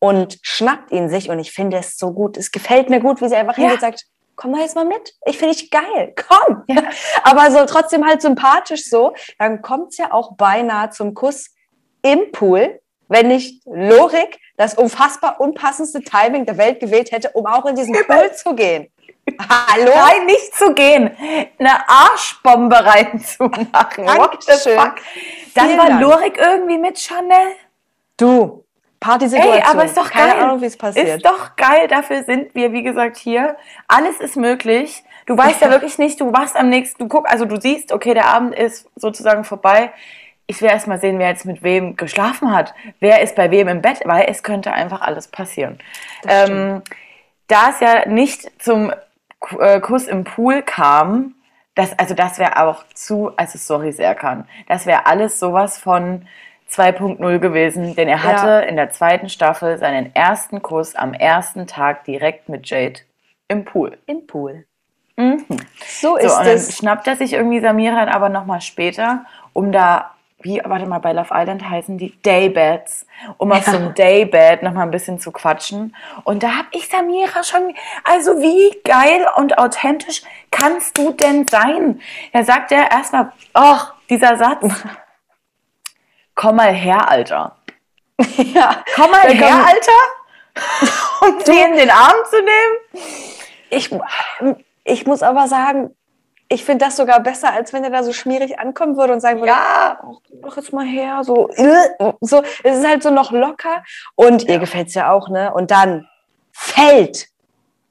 und 0.00 0.38
schnappt 0.42 0.90
ihn 0.90 1.08
sich 1.08 1.30
und 1.30 1.38
ich 1.38 1.52
finde 1.52 1.78
es 1.78 1.96
so 1.96 2.12
gut. 2.12 2.36
Es 2.36 2.50
gefällt 2.50 2.90
mir 2.90 3.00
gut, 3.00 3.20
wie 3.20 3.28
sie 3.28 3.36
einfach 3.36 3.56
ja. 3.56 3.64
hingeht 3.64 3.80
sagt, 3.80 4.06
komm 4.34 4.52
mal 4.52 4.62
jetzt 4.62 4.74
mal 4.74 4.86
mit. 4.86 5.14
Ich 5.26 5.38
finde 5.38 5.54
dich 5.54 5.70
geil. 5.70 6.14
Komm. 6.28 6.64
Ja. 6.66 6.82
Aber 7.22 7.50
so 7.52 7.64
trotzdem 7.66 8.04
halt 8.06 8.22
sympathisch 8.22 8.88
so. 8.88 9.14
Dann 9.38 9.62
kommt 9.62 9.92
es 9.92 9.98
ja 9.98 10.12
auch 10.12 10.34
beinahe 10.36 10.90
zum 10.90 11.14
Kuss 11.14 11.54
im 12.02 12.32
Pool, 12.32 12.80
wenn 13.10 13.28
nicht 13.28 13.62
Lorik 13.66 14.38
das 14.56 14.74
unfassbar 14.74 15.40
unpassendste 15.40 16.00
Timing 16.00 16.46
der 16.46 16.56
Welt 16.56 16.80
gewählt 16.80 17.12
hätte, 17.12 17.30
um 17.30 17.46
auch 17.46 17.66
in 17.66 17.74
diesen 17.74 17.94
Pool 18.06 18.32
zu 18.32 18.54
gehen. 18.54 18.90
Hallo? 19.38 19.92
Nein, 19.94 20.26
nicht 20.26 20.54
zu 20.54 20.72
gehen. 20.74 21.10
Eine 21.58 21.88
Arschbombe 21.88 22.84
reinzumachen. 22.84 24.06
Fuck? 24.06 24.96
Dann 25.54 25.66
Vielen 25.66 25.78
war 25.78 25.88
Dank. 25.88 26.00
Lorik 26.00 26.38
irgendwie 26.38 26.78
mit 26.78 26.98
Chanel. 26.98 27.54
Du, 28.16 28.64
Partysituation. 29.00 29.54
Ey, 29.54 29.62
aber 29.62 29.84
ist 29.84 29.96
doch 29.96 30.10
Keine 30.10 30.32
geil. 30.32 30.42
Ahnung, 30.42 30.60
wie 30.60 30.66
es 30.66 30.76
passiert. 30.76 31.08
Ist 31.08 31.24
doch 31.24 31.56
geil, 31.56 31.88
dafür 31.88 32.22
sind 32.22 32.54
wir, 32.54 32.72
wie 32.72 32.82
gesagt, 32.82 33.16
hier. 33.16 33.56
Alles 33.88 34.20
ist 34.20 34.36
möglich. 34.36 35.02
Du 35.26 35.36
weißt 35.36 35.62
ja 35.62 35.70
wirklich 35.70 35.98
nicht, 35.98 36.20
du 36.20 36.32
wachst 36.32 36.54
am 36.54 36.68
nächsten, 36.68 37.04
du 37.04 37.08
guckst, 37.08 37.32
also 37.32 37.46
du 37.46 37.58
siehst, 37.58 37.92
okay, 37.92 38.12
der 38.12 38.26
Abend 38.26 38.54
ist 38.54 38.88
sozusagen 38.96 39.44
vorbei. 39.44 39.92
Ich 40.50 40.60
will 40.60 40.68
erst 40.68 40.88
mal 40.88 40.98
sehen, 40.98 41.20
wer 41.20 41.28
jetzt 41.28 41.44
mit 41.44 41.62
wem 41.62 41.94
geschlafen 41.94 42.52
hat. 42.52 42.74
Wer 42.98 43.22
ist 43.22 43.36
bei 43.36 43.52
wem 43.52 43.68
im 43.68 43.82
Bett, 43.82 44.00
weil 44.04 44.26
es 44.28 44.42
könnte 44.42 44.72
einfach 44.72 45.00
alles 45.00 45.28
passieren. 45.28 45.78
Ähm, 46.26 46.82
da 47.46 47.70
es 47.70 47.78
ja 47.78 48.08
nicht 48.08 48.50
zum 48.60 48.92
äh, 49.60 49.78
Kuss 49.78 50.08
im 50.08 50.24
Pool 50.24 50.62
kam, 50.62 51.36
das, 51.76 51.96
also 52.00 52.14
das 52.14 52.40
wäre 52.40 52.60
auch 52.60 52.82
zu, 52.94 53.30
also 53.36 53.58
sorry, 53.58 53.92
Serkan, 53.92 54.44
das 54.66 54.86
wäre 54.86 55.06
alles 55.06 55.38
sowas 55.38 55.78
von 55.78 56.26
2.0 56.68 57.38
gewesen, 57.38 57.94
denn 57.94 58.08
er 58.08 58.24
hatte 58.24 58.48
ja. 58.48 58.58
in 58.58 58.74
der 58.74 58.90
zweiten 58.90 59.28
Staffel 59.28 59.78
seinen 59.78 60.12
ersten 60.16 60.62
Kuss 60.62 60.96
am 60.96 61.14
ersten 61.14 61.68
Tag 61.68 62.02
direkt 62.04 62.48
mit 62.48 62.68
Jade 62.68 62.98
im 63.46 63.64
Pool. 63.64 63.98
Im 64.06 64.26
Pool. 64.26 64.64
Mhm. 65.16 65.44
So 65.86 66.16
ist 66.16 66.32
so, 66.32 66.40
und 66.40 66.46
es. 66.46 66.66
Dann 66.66 66.74
schnappt 66.74 67.06
er 67.06 67.14
sich 67.14 67.34
irgendwie 67.34 67.60
Samira 67.60 68.08
aber 68.12 68.28
nochmal 68.28 68.60
später, 68.60 69.26
um 69.52 69.70
da, 69.70 70.10
wie, 70.42 70.60
warte 70.64 70.86
mal, 70.86 70.98
bei 70.98 71.12
Love 71.12 71.30
Island 71.32 71.68
heißen 71.68 71.98
die 71.98 72.20
Daybeds, 72.22 73.06
um 73.36 73.52
auf 73.52 73.64
so 73.64 73.76
einem 73.76 73.94
Daybed 73.94 74.62
nochmal 74.62 74.84
ein 74.84 74.90
bisschen 74.90 75.18
zu 75.18 75.32
quatschen. 75.32 75.94
Und 76.24 76.42
da 76.42 76.56
habe 76.56 76.68
ich 76.72 76.88
Samira 76.88 77.42
schon, 77.42 77.74
also 78.04 78.40
wie 78.40 78.76
geil 78.84 79.26
und 79.36 79.58
authentisch 79.58 80.22
kannst 80.50 80.96
du 80.98 81.12
denn 81.12 81.46
sein? 81.46 82.00
Da 82.32 82.42
sagt 82.42 82.72
er 82.72 82.90
erstmal, 82.90 83.32
ach, 83.52 83.94
dieser 84.08 84.36
Satz. 84.36 84.64
komm 86.34 86.56
mal 86.56 86.72
her, 86.72 87.08
Alter. 87.08 87.56
Ja. 88.36 88.84
Komm 88.94 89.10
mal 89.10 89.32
her, 89.32 89.48
komm, 89.48 89.64
Alter, 89.64 90.00
um 91.26 91.40
sie 91.44 91.58
in 91.58 91.76
den 91.76 91.90
Arm 91.90 92.16
zu 92.28 92.36
nehmen. 92.36 93.04
Ich, 93.70 93.90
ich 94.84 95.06
muss 95.06 95.22
aber 95.22 95.48
sagen, 95.48 95.94
ich 96.52 96.64
finde 96.64 96.84
das 96.84 96.96
sogar 96.96 97.20
besser, 97.20 97.52
als 97.52 97.72
wenn 97.72 97.84
er 97.84 97.90
da 97.90 98.02
so 98.02 98.12
schmierig 98.12 98.58
ankommen 98.58 98.96
würde 98.96 99.12
und 99.12 99.20
sagen 99.20 99.38
würde, 99.38 99.52
ja, 99.52 100.00
doch 100.42 100.56
jetzt 100.56 100.72
mal 100.72 100.84
her, 100.84 101.22
so, 101.22 101.48
so, 102.20 102.42
es 102.64 102.78
ist 102.78 102.86
halt 102.86 103.04
so 103.04 103.10
noch 103.10 103.30
locker 103.30 103.84
und 104.16 104.42
ja. 104.42 104.54
ihr 104.54 104.58
gefällt 104.58 104.88
es 104.88 104.94
ja 104.94 105.12
auch, 105.12 105.28
ne? 105.28 105.54
Und 105.54 105.70
dann 105.70 106.08
fällt 106.52 107.28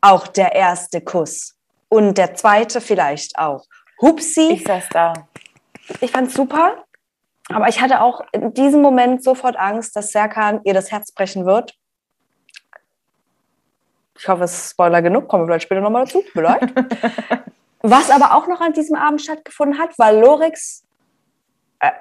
auch 0.01 0.27
der 0.27 0.55
erste 0.55 0.99
Kuss 0.99 1.55
und 1.87 2.17
der 2.17 2.35
zweite 2.35 2.81
vielleicht 2.81 3.39
auch. 3.39 3.63
Hupsi. 4.01 4.51
Ich 4.51 4.65
saß 4.65 4.89
da. 4.91 5.13
Ich 6.01 6.11
fand's 6.11 6.33
super. 6.33 6.83
Aber 7.47 7.67
ich 7.69 7.81
hatte 7.81 8.01
auch 8.01 8.21
in 8.33 8.53
diesem 8.53 8.81
Moment 8.81 9.23
sofort 9.23 9.57
Angst, 9.57 9.95
dass 9.95 10.11
Serkan 10.11 10.61
ihr 10.65 10.73
das 10.73 10.91
Herz 10.91 11.11
brechen 11.13 11.45
wird. 11.45 11.73
Ich 14.17 14.27
hoffe, 14.27 14.43
es 14.43 14.53
ist 14.53 14.71
Spoiler 14.71 15.01
genug. 15.01 15.29
Kommen 15.29 15.43
wir 15.43 15.47
vielleicht 15.47 15.63
später 15.63 15.81
nochmal 15.81 16.03
dazu. 16.03 16.23
Vielleicht. 16.33 16.73
Was 17.81 18.11
aber 18.11 18.35
auch 18.35 18.47
noch 18.47 18.61
an 18.61 18.73
diesem 18.73 18.95
Abend 18.95 19.21
stattgefunden 19.21 19.79
hat, 19.79 19.97
war 19.97 20.11
Lorix 20.11 20.83
äh, 21.79 21.91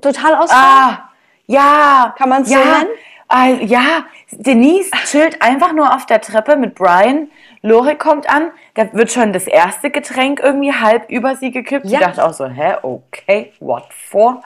total 0.00 0.34
aus. 0.34 0.50
Ah, 0.50 1.10
ja. 1.46 2.14
Kann 2.18 2.28
man 2.28 2.42
es 2.42 2.50
ja, 2.50 2.58
so 2.58 2.64
nennen? 2.64 2.90
äh, 3.32 3.64
ja, 3.64 4.04
Denise 4.30 4.90
chillt 5.06 5.40
einfach 5.40 5.72
nur 5.72 5.94
auf 5.94 6.06
der 6.06 6.20
Treppe 6.20 6.56
mit 6.56 6.74
Brian. 6.74 7.30
Lorik 7.62 7.98
kommt 7.98 8.28
an, 8.28 8.50
da 8.74 8.92
wird 8.92 9.10
schon 9.10 9.32
das 9.32 9.46
erste 9.46 9.90
Getränk 9.90 10.40
irgendwie 10.40 10.72
halb 10.72 11.10
über 11.10 11.36
sie 11.36 11.50
gekippt. 11.50 11.86
Ja. 11.86 11.98
Sie 11.98 12.04
dachte 12.04 12.24
auch 12.24 12.34
so, 12.34 12.46
hä, 12.46 12.76
okay, 12.82 13.52
what 13.60 13.86
for? 14.10 14.42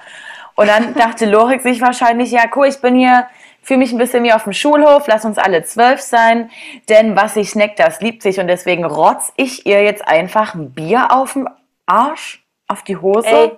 Und 0.55 0.69
dann 0.69 0.95
dachte 0.95 1.27
Lorik 1.27 1.63
sich 1.63 1.81
wahrscheinlich, 1.81 2.31
ja, 2.31 2.43
cool, 2.55 2.67
ich 2.67 2.81
bin 2.81 2.95
hier, 2.95 3.27
fühle 3.69 3.79
mich 3.79 3.93
ein 3.93 3.99
bisschen 3.99 4.25
wie 4.25 4.33
auf 4.33 4.45
dem 4.45 4.55
Schulhof, 4.55 5.07
lass 5.07 5.27
uns 5.27 5.37
alle 5.37 5.63
zwölf 5.63 6.01
sein, 6.01 6.51
denn 6.89 7.17
was 7.17 7.35
sich 7.35 7.55
neckt, 7.55 7.79
das 7.79 8.01
liebt 8.01 8.23
sich 8.23 8.41
und 8.41 8.49
deswegen 8.49 8.85
rotz 8.85 9.33
ich 9.37 9.67
ihr 9.67 9.83
jetzt 9.85 10.09
einfach 10.09 10.55
ein 10.55 10.73
Bier 10.73 11.13
auf 11.13 11.35
den 11.35 11.49
Arsch, 11.85 12.45
auf 12.67 12.83
die 12.83 12.97
Hose. 12.97 13.29
Ey, 13.29 13.51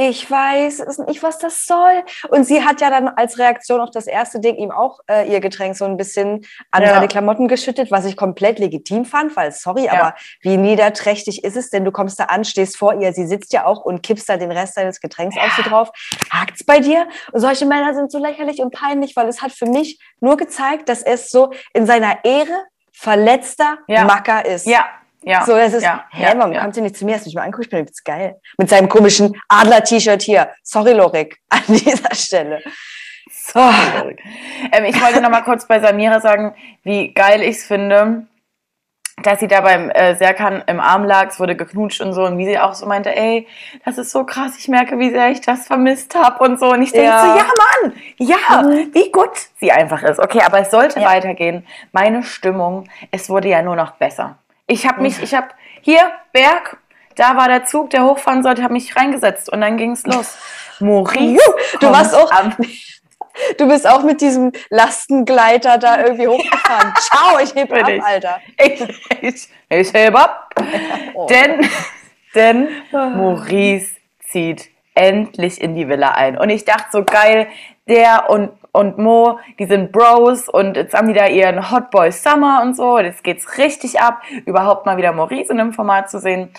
ich 0.00 0.30
weiß 0.30 0.78
es 0.78 0.98
nicht, 0.98 1.24
was 1.24 1.38
das 1.38 1.64
soll. 1.66 2.04
Und 2.28 2.44
sie 2.44 2.64
hat 2.64 2.80
ja 2.80 2.88
dann 2.88 3.08
als 3.08 3.36
Reaktion 3.36 3.80
auf 3.80 3.90
das 3.90 4.06
erste 4.06 4.38
Ding 4.38 4.54
ihm 4.54 4.70
auch 4.70 5.00
äh, 5.10 5.28
ihr 5.28 5.40
Getränk 5.40 5.74
so 5.74 5.86
ein 5.86 5.96
bisschen 5.96 6.46
an 6.70 6.82
Ja. 6.84 6.90
seine 6.94 7.08
Klamotten 7.08 7.48
geschüttet, 7.48 7.90
was 7.90 8.04
ich 8.04 8.16
komplett 8.16 8.60
legitim 8.60 9.04
fand, 9.04 9.34
weil, 9.36 9.50
sorry, 9.50 9.86
Ja. 9.86 9.92
aber 9.94 10.14
wie 10.42 10.56
niederträchtig 10.56 11.42
ist 11.42 11.56
es 11.56 11.70
denn? 11.70 11.84
Du 11.84 11.90
kommst 11.90 12.20
da 12.20 12.24
an, 12.26 12.44
stehst 12.44 12.76
vor 12.76 12.94
ihr, 13.00 13.12
sie 13.12 13.26
sitzt 13.26 13.52
ja 13.52 13.66
auch 13.66 13.84
und 13.84 14.04
kippst 14.04 14.28
da 14.28 14.36
den 14.36 14.52
Rest 14.52 14.76
deines 14.76 15.00
Getränks 15.00 15.36
auf 15.36 15.52
sie 15.56 15.62
drauf. 15.62 15.90
Hakt's 16.30 16.62
bei 16.64 16.78
dir? 16.78 17.08
Und 17.32 17.40
solche 17.40 17.66
Männer 17.66 17.92
sind 17.94 18.12
so 18.12 18.18
lächerlich 18.18 18.60
und 18.60 18.72
peinlich, 18.72 19.16
weil 19.16 19.26
es 19.26 19.42
hat 19.42 19.50
für 19.50 19.66
mich 19.66 19.98
nur 20.20 20.36
gezeigt, 20.36 20.88
dass 20.88 21.02
es 21.02 21.28
so 21.30 21.50
in 21.74 21.86
seiner 21.86 22.24
Ehre 22.24 22.66
verletzter 22.92 23.78
Ja. 23.88 24.04
Macker 24.04 24.44
ist. 24.44 24.66
Ja, 24.66 24.86
ja. 25.22 25.44
So, 25.44 25.56
das 25.56 25.72
ist, 25.74 25.82
ja, 25.82 26.04
hä, 26.10 26.32
warum 26.36 26.52
ja. 26.52 26.60
kommt 26.62 26.76
ihr 26.76 26.82
nicht 26.82 26.96
zu 26.96 27.04
mir? 27.04 27.14
Hast 27.16 27.24
du 27.24 27.28
mich 27.28 27.34
mal 27.34 27.42
angeguckt? 27.42 27.66
Ich 27.66 27.70
bin 27.70 27.80
jetzt 27.80 28.04
geil. 28.04 28.40
Mit 28.58 28.68
seinem 28.70 28.88
komischen 28.88 29.34
Adler-T-Shirt 29.48 30.22
hier. 30.22 30.50
Sorry, 30.62 30.92
Lorik, 30.92 31.38
an 31.50 31.62
dieser 31.68 32.14
Stelle. 32.14 32.62
Oh, 33.54 33.60
Ähm, 34.72 34.84
ich 34.84 35.00
wollte 35.02 35.20
noch 35.22 35.30
mal 35.30 35.40
kurz 35.42 35.66
bei 35.66 35.80
Samira 35.80 36.20
sagen, 36.20 36.54
wie 36.82 37.12
geil 37.14 37.42
ich 37.42 37.56
es 37.56 37.64
finde, 37.66 38.26
dass 39.22 39.40
sie 39.40 39.48
da 39.48 39.62
beim 39.62 39.90
äh, 39.90 40.14
Serkan 40.14 40.62
im 40.66 40.80
Arm 40.80 41.04
lag, 41.04 41.28
es 41.30 41.40
wurde 41.40 41.56
geknutscht 41.56 42.00
und 42.00 42.12
so 42.12 42.24
und 42.24 42.38
wie 42.38 42.44
sie 42.46 42.58
auch 42.58 42.74
so 42.74 42.86
meinte, 42.86 43.14
ey, 43.16 43.48
das 43.84 43.98
ist 43.98 44.12
so 44.12 44.24
krass, 44.24 44.56
ich 44.58 44.68
merke, 44.68 44.98
wie 44.98 45.10
sehr 45.10 45.30
ich 45.30 45.40
das 45.40 45.66
vermisst 45.66 46.14
habe 46.14 46.44
und 46.44 46.60
so 46.60 46.70
und 46.72 46.82
ich 46.82 46.92
denke 46.92 47.06
Ja. 47.08 47.20
so, 47.22 47.38
ja 47.38 47.46
Mann, 47.82 47.92
ja, 48.18 48.92
wie 48.94 49.10
gut 49.10 49.30
sie 49.58 49.72
einfach 49.72 50.02
ist. 50.02 50.20
Okay, 50.20 50.42
aber 50.44 50.60
es 50.60 50.70
sollte 50.70 51.00
Ja. 51.00 51.08
weitergehen. 51.08 51.66
Meine 51.92 52.22
Stimmung, 52.22 52.88
es 53.10 53.28
wurde 53.28 53.48
ja 53.48 53.62
nur 53.62 53.76
noch 53.76 53.92
besser. 53.92 54.38
Ich 54.68 54.86
habe 54.86 55.00
mich, 55.02 55.20
ich 55.22 55.34
habe 55.34 55.48
hier 55.80 56.00
Berg, 56.32 56.76
da 57.16 57.36
war 57.36 57.48
der 57.48 57.64
Zug, 57.64 57.90
der 57.90 58.04
hochfahren 58.04 58.42
sollte, 58.44 58.62
habe 58.62 58.74
mich 58.74 58.94
reingesetzt 58.94 59.50
und 59.50 59.60
dann 59.60 59.76
ging 59.76 59.92
es 59.92 60.06
los. 60.06 60.36
Maurice, 60.80 61.42
Du 61.80 61.90
warst 61.90 62.14
auch- 62.14 62.30
am- 62.30 62.54
du 63.58 63.66
bist 63.68 63.88
auch 63.88 64.02
mit 64.04 64.20
diesem 64.20 64.52
Lastengleiter 64.70 65.78
da 65.78 65.98
irgendwie 66.04 66.28
hochgefahren. 66.28 66.92
Ciao, 67.00 67.38
ich 67.42 67.54
heb 67.54 67.68
Bin 67.70 67.82
ab, 67.82 67.88
ich. 67.88 68.02
Alter. 68.04 68.40
Ich, 68.62 68.80
ich, 69.22 69.48
ich 69.70 69.92
heb 69.92 70.14
ab. 70.14 70.50
Oh. 71.14 71.26
Denn, 71.26 71.68
denn 72.34 72.68
Maurice 72.92 73.90
zieht 74.28 74.68
endlich 74.94 75.60
in 75.60 75.74
die 75.74 75.88
Villa 75.88 76.10
ein. 76.12 76.36
Und 76.38 76.50
ich 76.50 76.64
dachte 76.64 76.86
so 76.92 77.04
geil, 77.04 77.48
der 77.88 78.28
und, 78.30 78.50
und 78.72 78.98
Mo, 78.98 79.38
die 79.58 79.66
sind 79.66 79.92
Bros 79.92 80.48
und 80.48 80.76
jetzt 80.76 80.94
haben 80.94 81.08
die 81.08 81.14
da 81.14 81.26
ihren 81.26 81.70
Hot 81.70 81.90
Boy 81.90 82.12
Summer 82.12 82.60
und 82.62 82.76
so. 82.76 82.98
Jetzt 82.98 83.24
geht's 83.24 83.58
richtig 83.58 84.00
ab, 84.00 84.22
überhaupt 84.46 84.86
mal 84.86 84.96
wieder 84.96 85.12
Maurice 85.12 85.52
in 85.52 85.60
einem 85.60 85.72
Format 85.72 86.10
zu 86.10 86.18
sehen. 86.20 86.50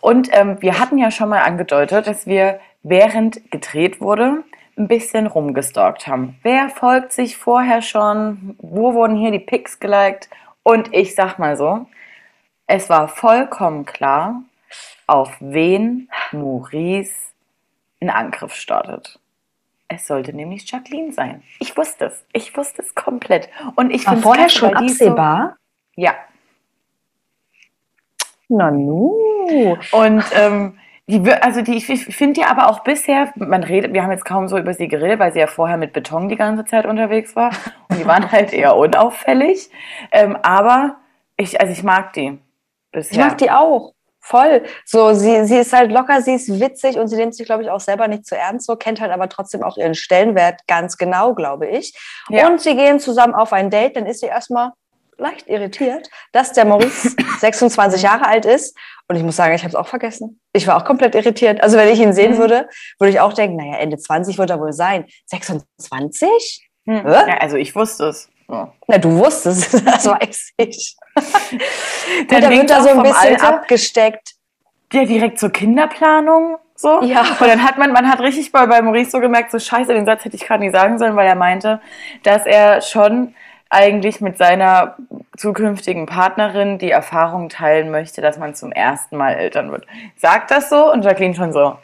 Und 0.00 0.28
ähm, 0.32 0.60
wir 0.60 0.78
hatten 0.78 0.98
ja 0.98 1.10
schon 1.10 1.28
mal 1.28 1.42
angedeutet, 1.42 2.06
dass 2.06 2.26
wir 2.26 2.60
während 2.82 3.50
gedreht 3.50 4.00
wurde, 4.00 4.44
ein 4.76 4.88
bisschen 4.88 5.26
rumgestalkt 5.26 6.06
haben. 6.06 6.38
Wer 6.42 6.68
folgt 6.68 7.12
sich 7.12 7.36
vorher 7.36 7.82
schon? 7.82 8.56
Wo 8.58 8.94
wurden 8.94 9.16
hier 9.16 9.32
die 9.32 9.40
Pics 9.40 9.80
geliked? 9.80 10.28
Und 10.62 10.94
ich 10.94 11.14
sag 11.14 11.38
mal 11.38 11.56
so, 11.56 11.86
es 12.66 12.88
war 12.88 13.08
vollkommen 13.08 13.86
klar, 13.86 14.42
auf 15.06 15.34
wen 15.40 16.08
Maurice 16.32 17.32
einen 18.00 18.10
Angriff 18.10 18.54
startet. 18.54 19.18
Es 19.88 20.06
sollte 20.06 20.34
nämlich 20.34 20.70
Jacqueline 20.70 21.12
sein. 21.12 21.42
Ich 21.60 21.76
wusste 21.76 22.06
es. 22.06 22.24
Ich 22.32 22.54
wusste 22.56 22.82
es 22.82 22.94
komplett. 22.94 23.48
Und 23.74 23.90
ich 23.90 24.04
War 24.06 24.12
find's 24.12 24.24
vorher 24.26 24.48
schon 24.50 24.70
ist 24.84 24.98
so- 24.98 25.06
absehbar? 25.06 25.56
Ja. 25.96 26.14
Na 28.48 28.70
nu. 28.70 29.16
Und 29.92 30.24
ähm, 30.34 30.78
die, 31.06 31.20
also 31.32 31.62
die, 31.62 31.76
ich 31.76 31.86
finde 31.86 32.42
ja 32.42 32.48
aber 32.50 32.68
auch 32.68 32.80
bisher, 32.80 33.32
man 33.36 33.62
redet, 33.62 33.94
wir 33.94 34.02
haben 34.02 34.10
jetzt 34.10 34.24
kaum 34.26 34.46
so 34.48 34.58
über 34.58 34.74
sie 34.74 34.88
geredet, 34.88 35.18
weil 35.18 35.32
sie 35.32 35.38
ja 35.40 35.46
vorher 35.46 35.78
mit 35.78 35.92
Beton 35.94 36.28
die 36.28 36.36
ganze 36.36 36.64
Zeit 36.66 36.84
unterwegs 36.86 37.34
war. 37.34 37.50
Und 37.88 37.98
die 37.98 38.06
waren 38.06 38.30
halt 38.30 38.52
eher 38.52 38.76
unauffällig. 38.76 39.70
Ähm, 40.12 40.36
aber 40.42 40.96
ich, 41.36 41.60
also 41.60 41.72
ich 41.72 41.82
mag 41.82 42.12
die. 42.12 42.38
Bisher. 42.92 43.12
Ich 43.12 43.18
mag 43.18 43.38
die 43.38 43.50
auch. 43.50 43.92
Voll. 44.28 44.62
So, 44.84 45.14
sie, 45.14 45.46
sie 45.46 45.56
ist 45.56 45.72
halt 45.72 45.90
locker, 45.90 46.20
sie 46.20 46.34
ist 46.34 46.60
witzig 46.60 46.98
und 46.98 47.08
sie 47.08 47.16
nimmt 47.16 47.34
sich, 47.34 47.46
glaube 47.46 47.62
ich, 47.62 47.70
auch 47.70 47.80
selber 47.80 48.08
nicht 48.08 48.26
zu 48.26 48.36
ernst, 48.36 48.66
so 48.66 48.76
kennt 48.76 49.00
halt 49.00 49.10
aber 49.10 49.28
trotzdem 49.30 49.62
auch 49.62 49.78
ihren 49.78 49.94
Stellenwert 49.94 50.60
ganz 50.66 50.98
genau, 50.98 51.34
glaube 51.34 51.66
ich. 51.66 51.94
Ja. 52.28 52.46
Und 52.48 52.60
sie 52.60 52.76
gehen 52.76 53.00
zusammen 53.00 53.34
auf 53.34 53.54
ein 53.54 53.70
Date, 53.70 53.96
dann 53.96 54.04
ist 54.04 54.20
sie 54.20 54.26
erstmal 54.26 54.72
leicht 55.16 55.48
irritiert, 55.48 56.10
dass 56.32 56.52
der 56.52 56.66
Maurice 56.66 57.16
26 57.40 58.02
Jahre 58.02 58.26
alt 58.26 58.44
ist. 58.44 58.76
Und 59.08 59.16
ich 59.16 59.22
muss 59.22 59.36
sagen, 59.36 59.54
ich 59.54 59.62
habe 59.62 59.70
es 59.70 59.74
auch 59.74 59.88
vergessen. 59.88 60.38
Ich 60.52 60.66
war 60.66 60.76
auch 60.76 60.84
komplett 60.84 61.14
irritiert. 61.14 61.62
Also 61.62 61.78
wenn 61.78 61.88
ich 61.88 61.98
ihn 61.98 62.12
sehen 62.12 62.32
Mhm. 62.34 62.38
würde, 62.38 62.68
würde 62.98 63.10
ich 63.10 63.20
auch 63.20 63.32
denken, 63.32 63.56
naja, 63.56 63.78
Ende 63.78 63.96
20 63.96 64.36
wird 64.36 64.50
er 64.50 64.60
wohl 64.60 64.74
sein. 64.74 65.06
26? 65.26 66.68
Hm. 66.86 67.06
Ja, 67.06 67.38
also 67.40 67.56
ich 67.56 67.74
wusste 67.74 68.08
es. 68.08 68.28
Ja. 68.50 68.72
Na, 68.86 68.98
du 68.98 69.10
wusstest, 69.18 69.74
es, 69.74 69.84
das 69.84 70.06
weiß 70.06 70.52
ich. 70.56 70.96
Dann 72.28 72.42
Gut, 72.42 72.50
wird 72.50 72.70
da 72.70 72.82
so 72.82 72.88
ein 72.90 73.02
bisschen 73.02 73.16
Alter 73.16 73.48
ab. 73.48 73.54
abgesteckt. 73.62 74.34
der 74.92 75.04
direkt 75.04 75.38
zur 75.38 75.50
Kinderplanung 75.50 76.56
so. 76.74 77.02
Ja. 77.02 77.22
Und 77.40 77.46
dann 77.48 77.62
hat 77.64 77.76
man, 77.76 77.92
man 77.92 78.08
hat 78.08 78.20
richtig 78.20 78.52
bei, 78.52 78.64
bei 78.66 78.80
Maurice 78.80 79.10
so 79.10 79.20
gemerkt, 79.20 79.50
so 79.50 79.58
scheiße, 79.58 79.92
den 79.92 80.06
Satz 80.06 80.24
hätte 80.24 80.36
ich 80.36 80.46
gerade 80.46 80.62
nicht 80.62 80.72
sagen 80.74 80.98
sollen, 80.98 81.16
weil 81.16 81.26
er 81.26 81.34
meinte, 81.34 81.80
dass 82.22 82.46
er 82.46 82.80
schon 82.80 83.34
eigentlich 83.68 84.20
mit 84.20 84.38
seiner 84.38 84.96
zukünftigen 85.36 86.06
Partnerin 86.06 86.78
die 86.78 86.90
Erfahrung 86.90 87.48
teilen 87.48 87.90
möchte, 87.90 88.22
dass 88.22 88.38
man 88.38 88.54
zum 88.54 88.72
ersten 88.72 89.16
Mal 89.16 89.34
Eltern 89.34 89.70
wird. 89.72 89.86
Sagt 90.16 90.50
das 90.50 90.70
so 90.70 90.90
und 90.90 91.04
Jacqueline 91.04 91.34
schon 91.34 91.52
so. 91.52 91.76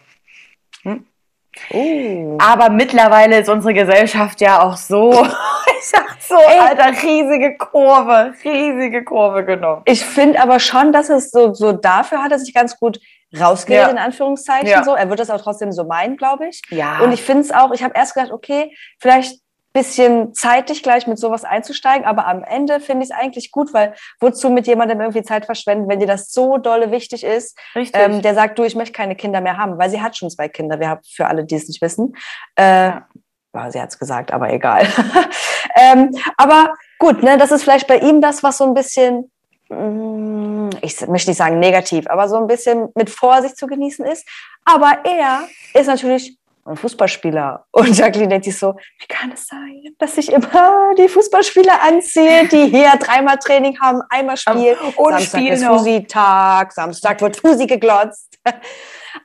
Oh. 1.71 2.37
Aber 2.41 2.71
mittlerweile 2.71 3.39
ist 3.41 3.49
unsere 3.49 3.75
Gesellschaft 3.75 4.41
ja 4.41 4.61
auch 4.63 4.77
so, 4.77 5.13
ich 5.79 5.87
sag 5.87 6.17
so, 6.21 6.37
Ey. 6.37 6.59
Alter, 6.59 7.03
riesige 7.03 7.57
Kurve, 7.57 8.35
riesige 8.45 9.05
Kurve 9.05 9.45
genommen. 9.45 9.83
Ich 9.87 10.05
finde 10.05 10.41
aber 10.43 10.61
schon, 10.61 10.93
dass 10.93 11.09
es 11.11 11.31
so, 11.31 11.55
so 11.55 11.73
dafür 11.73 12.23
hat 12.23 12.33
er 12.33 12.39
sich 12.39 12.55
ganz 12.55 12.79
gut 12.79 12.99
rausgeredet, 13.39 13.87
Ja. 13.87 13.91
in 13.91 13.99
Anführungszeichen. 13.99 14.69
Ja. 14.69 14.85
So. 14.85 14.95
Er 14.95 15.09
wird 15.11 15.19
das 15.21 15.31
auch 15.31 15.41
trotzdem 15.41 15.73
so 15.73 15.85
meinen, 15.85 16.17
glaube 16.17 16.49
ich. 16.49 16.63
Ja. 16.71 17.01
Und 17.01 17.13
ich 17.13 17.23
finde 17.23 17.43
es 17.43 17.51
auch, 17.53 17.73
ich 17.73 17.83
habe 17.83 17.95
erst 17.97 18.15
gedacht, 18.15 18.33
okay, 18.33 18.75
vielleicht 19.01 19.41
bisschen 19.75 20.33
zeitig 20.35 20.83
gleich 20.85 21.07
mit 21.09 21.19
sowas 21.19 21.45
einzusteigen, 21.45 22.07
aber 22.07 22.27
am 22.29 22.45
Ende 22.45 22.79
finde 22.79 23.05
ich 23.05 23.11
es 23.11 23.17
eigentlich 23.17 23.51
gut, 23.51 23.75
weil 23.75 23.93
wozu 24.21 24.49
mit 24.49 24.69
jemandem 24.69 25.01
irgendwie 25.01 25.23
Zeit 25.25 25.47
verschwenden, 25.47 25.89
wenn 25.89 25.99
dir 25.99 26.07
das 26.07 26.31
so 26.31 26.59
dolle 26.59 26.93
wichtig 26.93 27.25
ist, 27.25 27.59
ähm, 27.75 28.23
der 28.23 28.35
sagt, 28.35 28.57
du, 28.59 28.63
ich 28.63 28.77
möchte 28.77 28.93
keine 28.93 29.17
Kinder 29.17 29.41
mehr 29.41 29.59
haben, 29.59 29.77
weil 29.77 29.91
sie 29.91 30.01
hat 30.01 30.17
schon 30.17 30.31
zwei 30.31 30.49
Kinder, 30.49 30.79
wir 30.79 30.89
haben 30.89 31.01
für 31.05 31.27
alle, 31.27 31.45
die 31.45 31.57
es 31.57 31.67
nicht 31.67 31.83
wissen. 31.83 32.17
Äh, 32.55 32.63
Ja. 32.65 33.09
ja, 33.53 33.71
sie 33.73 33.81
hat 33.81 33.89
es 33.91 33.99
gesagt, 33.99 34.33
aber 34.33 34.53
egal. 34.53 34.87
ähm, 35.77 36.17
aber 36.37 36.75
gut, 37.01 37.25
ne, 37.25 37.37
das 37.37 37.51
ist 37.51 37.65
vielleicht 37.65 37.89
bei 37.89 37.99
ihm 37.99 38.21
das, 38.21 38.45
was 38.45 38.59
so 38.59 38.65
ein 38.65 38.75
bisschen, 38.75 39.29
mm, 39.71 40.71
ich 40.83 41.05
möchte 41.09 41.31
nicht 41.31 41.39
sagen 41.39 41.59
negativ, 41.59 42.07
aber 42.09 42.29
so 42.29 42.37
ein 42.37 42.47
bisschen 42.47 42.91
mit 42.95 43.11
Vorsicht 43.11 43.57
zu 43.57 43.67
genießen 43.67 44.07
ist. 44.07 44.25
Aber 44.65 44.99
er 45.05 45.49
ist 45.75 45.89
natürlich 45.89 46.39
ein 46.67 46.77
Fußballspieler. 46.77 47.67
Und 47.73 47.97
Jacqueline 47.97 48.29
denkt 48.29 48.45
sich 48.47 48.59
so, 48.59 48.75
wie 48.99 49.07
kann 49.07 49.31
es 49.33 49.47
sein, 49.47 49.83
dass 49.99 50.17
ich 50.19 50.33
immer 50.33 50.95
die 50.99 51.09
Fußballspieler 51.09 51.83
anziehe, 51.83 52.47
die 52.49 52.67
hier 52.69 52.93
dreimal 52.99 53.39
Training 53.39 53.79
haben, 53.81 54.01
einmal 54.09 54.37
spielen. 54.37 54.77
und 54.97 55.11
Samstag 55.13 55.41
spielen 55.41 55.53
ist. 55.55 55.65
Fusi-Tag, 55.65 56.73
Samstag 56.73 57.21
wird 57.21 57.37
Fusi 57.37 57.67
geglotzt. 57.67 58.39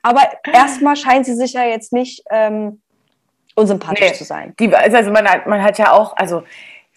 Aber 0.02 0.22
erstmal 0.52 0.96
scheint 0.96 1.26
sie 1.26 1.34
sich 1.34 1.52
ja 1.54 1.64
jetzt 1.64 1.92
nicht 1.92 2.22
ähm, 2.30 2.80
unsympathisch 3.54 4.00
Nee. 4.00 4.12
zu 4.14 4.24
sein. 4.24 4.54
Die, 4.58 4.74
also 4.74 5.10
man 5.10 5.26
hat, 5.28 5.46
man 5.46 5.62
hat 5.62 5.78
ja 5.78 5.92
auch, 5.92 6.16
also 6.16 6.42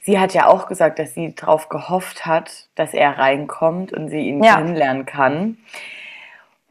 sie 0.03 0.19
hat 0.19 0.33
ja 0.33 0.47
auch 0.47 0.67
gesagt, 0.67 1.00
dass 1.00 1.13
sie 1.13 1.33
darauf 1.35 1.69
gehofft 1.69 2.25
hat, 2.25 2.67
dass 2.75 2.93
er 2.93 3.17
reinkommt 3.17 3.93
und 3.93 4.09
sie 4.09 4.19
ihn 4.27 4.43
Ja. 4.43 4.55
kennenlernen 4.55 5.05
kann. 5.05 5.57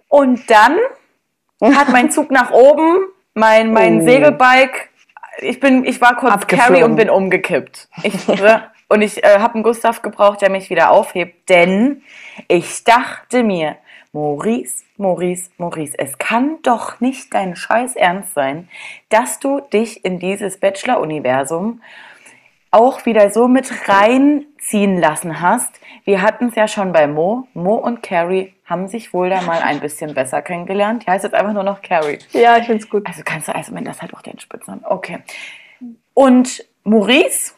Und 0.09 0.51
dann 0.51 0.77
hat 1.63 1.89
mein 1.89 2.11
Zug 2.11 2.31
nach 2.31 2.51
oben, 2.51 2.99
mein, 3.35 3.73
mein 3.73 4.03
Oh. 4.03 4.05
Segelbike, 4.05 4.91
ich 5.41 5.61
bin, 5.61 5.85
ich 5.85 6.01
war 6.01 6.17
kurz 6.17 6.33
Abgeflogen. 6.33 6.75
Carry 6.75 6.85
und 6.85 6.97
bin 6.97 7.11
umgekippt. 7.11 7.89
Ich, 8.03 8.15
und 8.89 9.01
ich 9.01 9.25
äh, 9.25 9.39
habe 9.39 9.55
einen 9.55 9.63
Gustav 9.63 10.03
gebraucht, 10.03 10.43
der 10.43 10.51
mich 10.51 10.69
wieder 10.69 10.91
aufhebt, 10.91 11.49
denn 11.49 12.03
ich 12.49 12.85
dachte 12.85 13.43
mir, 13.43 13.77
Maurice, 14.13 14.85
Maurice, 14.99 15.51
Maurice, 15.57 15.99
es 15.99 16.19
kann 16.19 16.59
doch 16.63 17.01
nicht 17.01 17.33
dein 17.33 17.57
Scheiß 17.57 17.97
Ernst 17.97 18.35
sein, 18.35 18.69
dass 19.09 19.39
du 19.39 19.61
dich 19.61 20.05
in 20.05 20.19
dieses 20.19 20.59
Bachelor-Universum 20.59 21.81
auch 22.73 23.05
wieder 23.07 23.31
so 23.31 23.47
mit 23.49 23.71
reinziehen 23.89 24.99
lassen 24.99 25.41
hast. 25.41 25.71
Wir 26.05 26.23
hatten 26.23 26.49
es 26.49 26.55
ja 26.55 26.67
schon 26.67 26.93
bei 26.93 27.07
Mo. 27.07 27.47
Mo 27.55 27.75
und 27.75 28.03
Carrie 28.03 28.55
haben 28.65 28.89
sich 28.89 29.13
wohl 29.13 29.29
da 29.29 29.43
mal 29.43 29.61
ein 29.61 29.79
bisschen 29.81 30.15
besser 30.15 30.43
kennengelernt. 30.43 31.05
Die 31.07 31.11
heißt 31.11 31.23
jetzt 31.23 31.35
einfach 31.35 31.53
nur 31.53 31.63
noch 31.63 31.83
Carrie. 31.83 32.19
Ja, 32.33 32.57
ich 32.57 32.65
finde 32.65 32.83
es 32.83 32.89
gut. 32.89 33.07
Also 33.07 33.23
kannst 33.25 33.49
du, 33.49 33.55
also 33.55 33.75
wenn 33.75 33.85
das 33.85 34.01
halt 34.01 34.15
auch 34.15 34.23
den 34.23 34.41
Spitznamen. 34.41 34.85
Okay. 34.85 35.19
Und 36.15 36.65
Maurice 36.83 37.53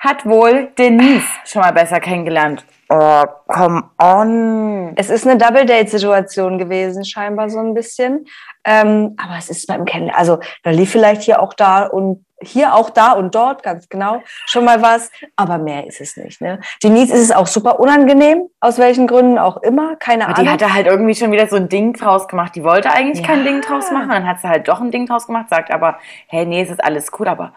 hat 0.00 0.26
wohl 0.26 0.72
Denise 0.78 1.28
schon 1.44 1.62
mal 1.62 1.72
besser 1.72 2.00
kennengelernt. 2.00 2.64
Oh, 2.88 3.24
come 3.46 3.84
on. 3.98 4.96
Es 4.96 5.10
ist 5.10 5.26
eine 5.26 5.38
Double-Date-Situation 5.38 6.58
gewesen, 6.58 7.04
scheinbar 7.04 7.48
so 7.48 7.60
ein 7.60 7.72
bisschen. 7.74 8.26
Ähm, 8.64 9.14
aber 9.16 9.36
es 9.38 9.48
ist 9.48 9.66
beim 9.66 9.84
Kennenlernen, 9.84 10.18
also 10.18 10.40
da 10.62 10.70
lief 10.70 10.90
vielleicht 10.90 11.22
hier 11.22 11.40
auch 11.40 11.54
da 11.54 11.86
und 11.86 12.24
hier 12.42 12.74
auch 12.74 12.90
da 12.90 13.12
und 13.12 13.34
dort, 13.34 13.62
ganz 13.62 13.88
genau, 13.88 14.22
schon 14.46 14.64
mal 14.64 14.82
was, 14.82 15.10
aber 15.36 15.58
mehr 15.58 15.86
ist 15.86 16.00
es 16.00 16.16
nicht. 16.16 16.40
Ne? 16.40 16.60
Denise 16.82 17.12
ist 17.12 17.20
es 17.22 17.32
auch 17.32 17.46
super 17.46 17.80
unangenehm, 17.80 18.48
aus 18.60 18.78
welchen 18.78 19.06
Gründen 19.06 19.38
auch 19.38 19.58
immer, 19.58 19.96
keine 19.96 20.26
Und 20.26 20.32
Ahnung. 20.34 20.44
die 20.44 20.50
hat 20.50 20.60
da 20.60 20.72
halt 20.72 20.86
irgendwie 20.86 21.14
schon 21.14 21.32
wieder 21.32 21.46
so 21.46 21.56
ein 21.56 21.68
Ding 21.68 21.92
draus 21.94 22.28
gemacht. 22.28 22.54
Die 22.54 22.64
wollte 22.64 22.90
eigentlich 22.90 23.20
Ja. 23.20 23.26
kein 23.34 23.44
Ding 23.44 23.60
draus 23.60 23.90
machen, 23.90 24.10
dann 24.10 24.26
hat 24.26 24.40
sie 24.40 24.48
halt 24.48 24.68
doch 24.68 24.80
ein 24.80 24.90
Ding 24.90 25.06
draus 25.06 25.26
gemacht, 25.26 25.48
sagt 25.50 25.70
aber, 25.70 25.98
hey, 26.28 26.44
nee, 26.46 26.62
es 26.62 26.70
ist 26.70 26.82
alles 26.82 27.10
cool, 27.18 27.28
aber 27.28 27.52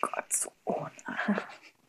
Gott, 0.00 0.24
so 0.32 0.50
ohne. 0.64 0.90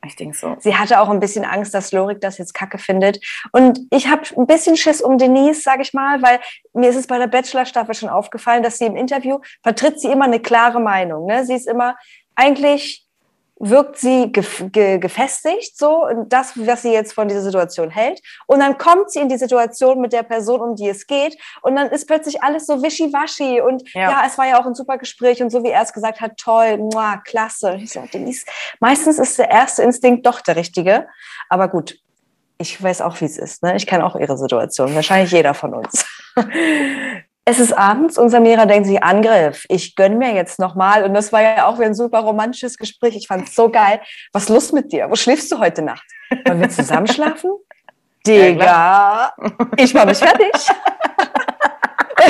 Ich 0.06 0.16
denke 0.16 0.38
so, 0.38 0.56
Sie 0.60 0.76
hatte 0.76 1.00
auch 1.00 1.10
ein 1.10 1.20
bisschen 1.20 1.46
Angst, 1.46 1.74
dass 1.74 1.92
Lorik 1.92 2.22
das 2.22 2.38
jetzt 2.38 2.54
kacke 2.54 2.78
findet. 2.78 3.20
Und 3.52 3.82
ich 3.92 4.08
habe 4.08 4.22
ein 4.38 4.48
bisschen 4.48 4.78
Schiss 4.78 5.02
um 5.02 5.18
Denise, 5.18 5.62
sage 5.62 5.82
ich 5.82 5.94
mal, 5.94 6.22
weil 6.22 6.40
mir 6.74 6.90
ist 6.90 6.96
es 6.96 7.08
bei 7.08 7.18
der 7.18 7.28
Bachelor-Staffel 7.28 7.96
schon 7.96 8.10
aufgefallen, 8.10 8.64
dass 8.64 8.78
sie 8.78 8.86
im 8.86 8.96
Interview 8.96 9.40
vertritt 9.64 10.00
sie 10.00 10.12
immer 10.12 10.26
eine 10.26 10.40
klare 10.40 10.80
Meinung. 10.80 11.26
Ne? 11.26 11.46
Sie 11.46 11.56
ist 11.56 11.68
immer, 11.68 11.96
eigentlich 12.36 13.05
wirkt 13.58 13.98
sie 13.98 14.32
gef 14.32 14.66
ge 14.72 14.98
gefestigt, 15.00 15.78
so, 15.78 16.06
und 16.06 16.32
das, 16.32 16.54
was 16.56 16.82
sie 16.82 16.92
jetzt 16.92 17.14
von 17.14 17.28
dieser 17.28 17.42
Situation 17.42 17.90
hält. 17.90 18.22
Und 18.48 18.60
dann 18.60 18.78
kommt 18.78 19.12
sie 19.12 19.20
in 19.20 19.30
die 19.30 19.38
Situation 19.38 20.02
mit 20.02 20.14
der 20.14 20.24
Person, 20.24 20.60
um 20.62 20.76
die 20.76 20.90
es 20.90 21.08
geht. 21.08 21.38
Und 21.62 21.76
dann 21.76 21.88
ist 21.90 22.08
plötzlich 22.08 22.44
alles 22.44 22.66
so 22.66 22.84
wischiwaschi. 22.84 23.62
Und 23.62 23.84
Ja. 23.94 24.12
ja, 24.12 24.24
es 24.28 24.38
war 24.38 24.46
ja 24.46 24.60
auch 24.60 24.66
ein 24.66 24.76
super 24.76 24.98
Gespräch. 24.98 25.42
Und 25.42 25.52
so 25.52 25.64
wie 25.64 25.70
er 25.70 25.82
es 25.82 25.94
gesagt 25.94 26.20
hat, 26.22 26.38
toll, 26.38 26.78
muah, 26.78 27.22
klasse. 27.24 27.76
Ich 27.76 27.92
so, 27.92 28.02
Denise, 28.14 28.46
meistens 28.80 29.20
ist 29.20 29.40
der 29.40 29.50
erste 29.50 29.84
Instinkt 29.84 30.26
doch 30.26 30.42
der 30.42 30.58
richtige. 30.58 31.08
Aber 31.50 31.70
gut, 31.70 31.98
ich 32.58 32.82
weiß 32.82 33.02
auch, 33.02 33.20
wie 33.22 33.26
es 33.26 33.38
ist. 33.38 33.64
Ne? 33.64 33.76
Ich 33.76 33.88
kenne 33.88 34.06
auch 34.06 34.16
ihre 34.16 34.38
Situation. 34.38 34.96
Wahrscheinlich 34.96 35.32
jeder 35.32 35.54
von 35.54 35.74
uns. 35.74 36.06
Es 37.48 37.60
ist 37.60 37.74
abends 37.74 38.18
und 38.18 38.30
Samira 38.30 38.66
denkt 38.66 38.88
sich, 38.88 39.04
Angriff, 39.04 39.66
ich 39.70 39.96
gönn 39.96 40.18
mir 40.18 40.34
jetzt 40.34 40.58
nochmal. 40.58 41.04
Und 41.04 41.14
das 41.14 41.32
war 41.32 41.44
ja 41.44 41.68
auch 41.68 41.75
wieder 41.75 41.86
ein 41.86 41.94
super 41.94 42.22
romantisches 42.22 42.78
Gespräch. 42.78 43.16
Ich 43.16 43.28
fand 43.28 43.48
es 43.48 43.56
so 43.56 43.70
geil. 43.70 44.02
Was 44.34 44.44
ist 44.44 44.50
los 44.50 44.72
mit 44.72 44.92
dir? 44.92 45.12
Wo 45.12 45.16
schläfst 45.16 45.52
du 45.52 45.60
heute 45.60 45.84
Nacht? 45.84 46.06
Wollen 46.46 46.60
wir 46.60 46.70
zusammen 46.70 47.06
schlafen? 47.06 47.52
Digga, 48.28 49.32
ich 49.78 49.94
mach 49.94 50.06
mich 50.06 50.18
fertig. 50.18 50.52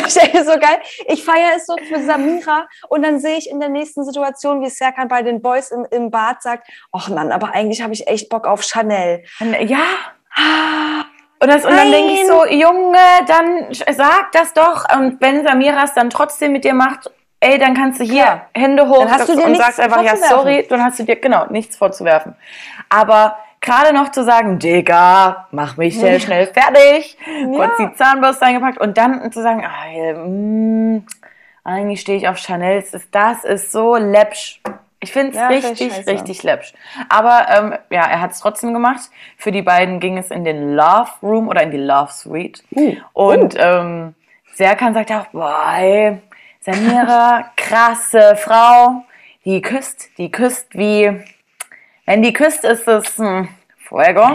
Ich 0.07 0.13
denke 0.13 0.43
so 0.43 0.59
geil. 0.59 0.79
Ich 1.07 1.23
feiere 1.23 1.55
es 1.55 1.67
so 1.67 1.75
für 1.77 2.03
Samira 2.03 2.67
und 2.89 3.03
dann 3.03 3.19
sehe 3.19 3.37
ich 3.37 3.49
in 3.49 3.59
der 3.59 3.69
nächsten 3.69 4.03
Situation, 4.03 4.61
wie 4.61 4.69
Serkan 4.69 5.07
bei 5.07 5.21
den 5.21 5.41
Boys 5.41 5.71
im, 5.71 5.85
im 5.89 6.11
Bad 6.11 6.41
sagt, 6.41 6.67
ach 6.91 7.07
Mann, 7.09 7.31
aber 7.31 7.53
eigentlich 7.53 7.81
habe 7.81 7.93
ich 7.93 8.07
echt 8.07 8.27
Bock 8.29 8.45
auf 8.45 8.61
Chanel. 8.63 9.23
ja. 9.61 11.05
Und, 11.45 11.53
das, 11.53 11.63
und 11.63 11.77
dann 11.77 11.91
denke 11.91 12.13
ich 12.13 12.25
so, 12.25 12.43
Junge, 12.47 12.97
dann 13.27 13.67
sag 13.71 14.31
das 14.31 14.51
doch. 14.53 14.83
Und 14.97 15.21
wenn 15.21 15.43
Samira 15.43 15.83
es 15.83 15.93
dann 15.93 16.09
trotzdem 16.09 16.53
mit 16.53 16.63
dir 16.63 16.73
macht, 16.73 17.11
ey, 17.39 17.59
dann 17.59 17.75
kannst 17.75 17.99
du 17.99 18.03
hier 18.03 18.23
Klar. 18.23 18.49
Hände 18.55 18.89
hoch 18.89 19.03
Dann 19.03 19.11
hast 19.11 19.29
du 19.29 19.35
dir 19.35 19.45
und 19.45 19.55
sagst 19.55 19.79
einfach, 19.79 20.01
ja, 20.01 20.15
sorry, 20.15 20.65
dann 20.67 20.83
hast 20.83 20.97
du 20.97 21.03
dir, 21.03 21.17
genau, 21.17 21.45
nichts 21.51 21.77
vorzuwerfen. 21.77 22.35
Aber 22.89 23.37
gerade 23.61 23.93
noch 23.93 24.09
zu 24.09 24.23
sagen, 24.23 24.57
Digga, 24.57 25.47
mach 25.51 25.77
mich 25.77 25.99
sehr 25.99 26.19
schnell 26.19 26.47
fertig, 26.47 27.15
kurz 27.53 27.77
die 27.77 27.93
Zahnbürste 27.93 28.45
eingepackt 28.45 28.79
und 28.79 28.97
dann 28.97 29.31
zu 29.31 29.43
sagen, 29.43 29.63
ah, 29.63 29.91
ja, 29.91 30.13
mm, 30.13 31.05
eigentlich 31.63 32.01
stehe 32.01 32.17
ich 32.17 32.27
auf 32.27 32.39
Chanel, 32.39 32.81
das 32.81 32.95
ist, 32.95 33.13
das 33.13 33.43
ist 33.43 33.71
so 33.71 33.95
läppsch. 33.95 34.61
Ich 35.05 35.13
finde 35.13 35.31
es 35.31 35.35
Ja, 35.35 35.47
richtig, 35.47 36.07
richtig 36.07 36.41
läppsch. 36.41 36.73
Aber 37.09 37.45
ähm, 37.49 37.75
ja, 37.91 38.05
er 38.05 38.21
hat 38.21 38.31
es 38.31 38.39
trotzdem 38.39 38.73
gemacht. 38.73 39.11
Für 39.37 39.51
die 39.51 39.61
beiden 39.61 39.99
ging 39.99 40.17
es 40.17 40.31
in 40.31 40.43
den 40.43 40.75
Love 40.75 41.11
Room 41.21 41.47
oder 41.47 41.61
in 41.61 41.69
die 41.69 41.77
Love 41.77 42.11
Suite. 42.11 42.63
Uh. 42.75 42.95
Und 43.13 43.55
ähm, 43.57 44.15
Serkan 44.55 44.95
sagt 44.95 45.11
auch, 45.11 45.27
boah, 45.27 45.75
ey, 45.77 46.17
Samira, 46.59 47.51
krasse 47.55 48.35
Frau, 48.35 49.03
die 49.45 49.61
küsst, 49.61 50.09
die 50.17 50.31
küsst 50.31 50.69
wie, 50.73 51.23
wenn 52.07 52.23
die 52.23 52.33
küsst, 52.33 52.63
ist 52.63 52.87
es 52.87 53.19
hm, 53.19 53.47
Fuego. 53.77 54.25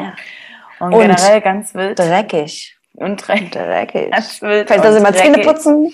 Und, 0.78 0.94
Und 0.94 1.00
generell 1.00 1.40
ganz 1.40 1.74
wild 1.74 1.98
dreckig. 1.98 2.76
und 2.94 3.16
dreckig. 3.16 3.50
Dreckig. 3.50 4.12
Wild 4.40 4.68
soll 4.68 4.92
sie 4.92 4.96
und 4.98 5.02
mal 5.02 5.14
Zähne 5.14 5.38
putzen. 5.38 5.92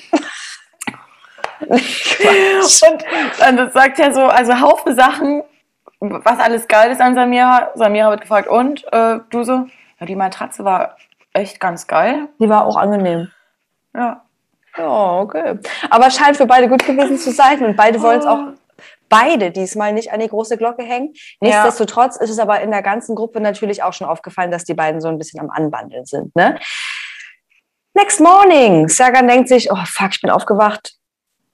Und 1.61 3.05
dann 3.39 3.57
das 3.57 3.73
sagt 3.73 3.99
er 3.99 4.13
so, 4.13 4.23
also 4.23 4.61
Haufen 4.61 4.95
Sachen, 4.95 5.43
was 6.01 6.39
alles 6.39 6.69
geil 6.69 6.91
ist 6.91 7.01
an 7.01 7.15
Samira. 7.15 7.71
Samira 7.75 8.11
wird 8.11 8.23
gefragt, 8.23 8.49
und 8.49 8.85
äh, 8.93 9.19
du 9.31 9.45
so? 9.45 9.67
Ja, 9.99 10.07
die 10.07 10.17
Matratze 10.17 10.65
war 10.65 10.97
echt 11.33 11.61
ganz 11.61 11.87
geil. 11.87 12.29
Die 12.41 12.49
war 12.49 12.67
auch 12.67 12.77
angenehm. 12.77 13.31
Ja. 13.95 14.23
Ja, 14.77 15.21
okay. 15.21 15.59
Aber 15.89 16.09
es 16.09 16.17
scheint 16.17 16.37
für 16.37 16.47
beide 16.47 16.69
gut 16.69 16.85
gewesen 16.85 17.17
zu 17.17 17.31
sein 17.31 17.65
und 17.65 17.77
beide 17.77 18.03
wollen 18.03 18.21
es 18.21 18.27
auch 18.27 18.41
beide 19.09 19.51
diesmal 19.51 19.93
nicht 19.93 20.13
an 20.13 20.21
die 20.21 20.29
große 20.29 20.57
Glocke 20.57 20.83
hängen. 20.83 21.15
Nichtsdestotrotz 21.41 22.17
ist 22.17 22.31
es 22.31 22.39
aber 22.39 22.61
in 22.61 22.71
der 22.71 22.83
ganzen 22.83 23.15
Gruppe 23.15 23.41
natürlich 23.41 23.83
auch 23.83 23.93
schon 23.93 24.07
aufgefallen, 24.07 24.51
dass 24.51 24.65
die 24.65 24.75
beiden 24.75 25.01
so 25.01 25.09
ein 25.09 25.19
bisschen 25.19 25.41
am 25.41 25.51
Anbandeln 25.51 26.05
sind. 26.05 26.35
Ne? 26.35 26.59
Next 27.95 28.21
morning. 28.21 28.89
Sergan 28.89 29.29
denkt 29.29 29.49
sich, 29.49 29.71
oh 29.71 29.85
fuck, 29.87 30.11
ich 30.13 30.21
bin 30.21 30.31
aufgewacht. 30.31 30.95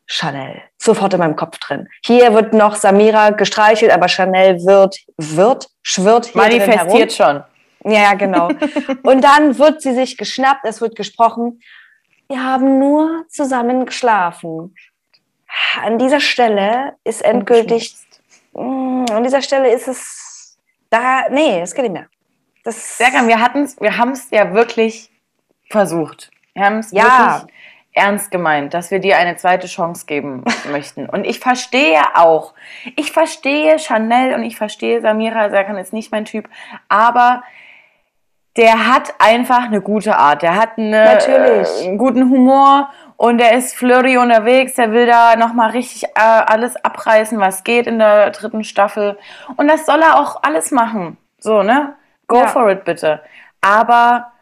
Chanel. 0.06 0.62
Sofort 0.78 1.14
in 1.14 1.20
meinem 1.20 1.36
Kopf 1.36 1.58
drin. 1.58 1.88
Hier 2.04 2.34
wird 2.34 2.52
noch 2.52 2.74
Samira 2.74 3.30
gestreichelt, 3.30 3.92
aber 3.92 4.08
Chanel 4.08 4.56
wird, 4.64 4.98
wird, 5.16 5.68
schwirrt 5.82 6.26
hier. 6.26 6.42
Manifestiert 6.42 7.12
schon. 7.12 7.42
Ja, 7.84 8.00
ja, 8.00 8.14
genau. 8.14 8.48
Und 9.02 9.22
dann 9.22 9.58
wird 9.58 9.82
sie 9.82 9.94
sich 9.94 10.16
geschnappt, 10.16 10.64
es 10.64 10.80
wird 10.80 10.96
gesprochen. 10.96 11.60
Wir 12.28 12.42
haben 12.42 12.78
nur 12.78 13.24
zusammen 13.28 13.86
geschlafen. 13.86 14.74
An 15.82 15.98
dieser 15.98 16.20
Stelle 16.20 16.94
ist 17.04 17.22
endgültig, 17.22 17.94
Mm, 18.54 19.06
an 19.10 19.24
dieser 19.24 19.42
Stelle 19.42 19.72
ist 19.72 19.88
es, 19.88 20.58
da, 20.90 21.28
nee, 21.30 21.60
das 21.60 21.74
geht 21.74 21.84
nicht 21.84 21.92
mehr. 21.92 22.06
Das, 22.64 22.98
Serkan, 22.98 23.26
wir 23.26 23.40
hatten's, 23.40 23.80
wir 23.80 23.96
haben 23.96 24.12
es 24.12 24.30
ja 24.30 24.52
wirklich 24.52 25.10
versucht. 25.70 26.30
Wir 26.54 26.64
haben 26.64 26.78
es 26.78 26.92
Ja. 26.92 27.02
wirklich 27.40 27.54
ernst 27.94 28.30
gemeint, 28.30 28.72
dass 28.74 28.90
wir 28.90 28.98
dir 29.00 29.18
eine 29.18 29.36
zweite 29.36 29.66
Chance 29.66 30.06
geben 30.06 30.44
möchten. 30.70 31.08
Und 31.08 31.24
ich 31.24 31.40
verstehe 31.40 32.00
auch, 32.14 32.54
ich 32.96 33.12
verstehe 33.12 33.78
Chanel 33.78 34.34
und 34.34 34.42
ich 34.44 34.56
verstehe 34.56 35.00
Samira, 35.00 35.50
Serkan 35.50 35.76
ist 35.76 35.92
nicht 35.92 36.10
mein 36.12 36.24
Typ, 36.24 36.48
aber 36.88 37.42
der 38.56 38.92
hat 38.92 39.14
einfach 39.18 39.64
eine 39.64 39.80
gute 39.80 40.16
Art. 40.16 40.42
Der 40.42 40.56
hat 40.56 40.76
eine, 40.76 41.04
Natürlich. 41.04 41.68
Äh, 41.80 41.88
einen 41.88 41.96
guten 41.98 42.28
Humor 42.28 42.90
und 43.16 43.38
der 43.38 43.52
ist 43.52 43.74
flirty 43.74 44.18
unterwegs. 44.18 44.74
Der 44.74 44.92
will 44.92 45.06
da 45.06 45.36
nochmal 45.36 45.70
richtig 45.70 46.04
äh, 46.04 46.20
alles 46.20 46.76
abreißen, 46.84 47.40
was 47.40 47.64
geht 47.64 47.86
in 47.86 47.98
der 47.98 48.30
dritten 48.30 48.62
Staffel. 48.64 49.18
Und 49.56 49.68
das 49.68 49.86
soll 49.86 50.02
er 50.02 50.18
auch 50.20 50.42
alles 50.42 50.70
machen. 50.70 51.16
So, 51.38 51.62
ne? 51.62 51.94
Go 52.28 52.40
Ja. 52.40 52.46
for 52.48 52.68
it 52.70 52.84
bitte. 52.84 53.22
Aber 53.62 54.32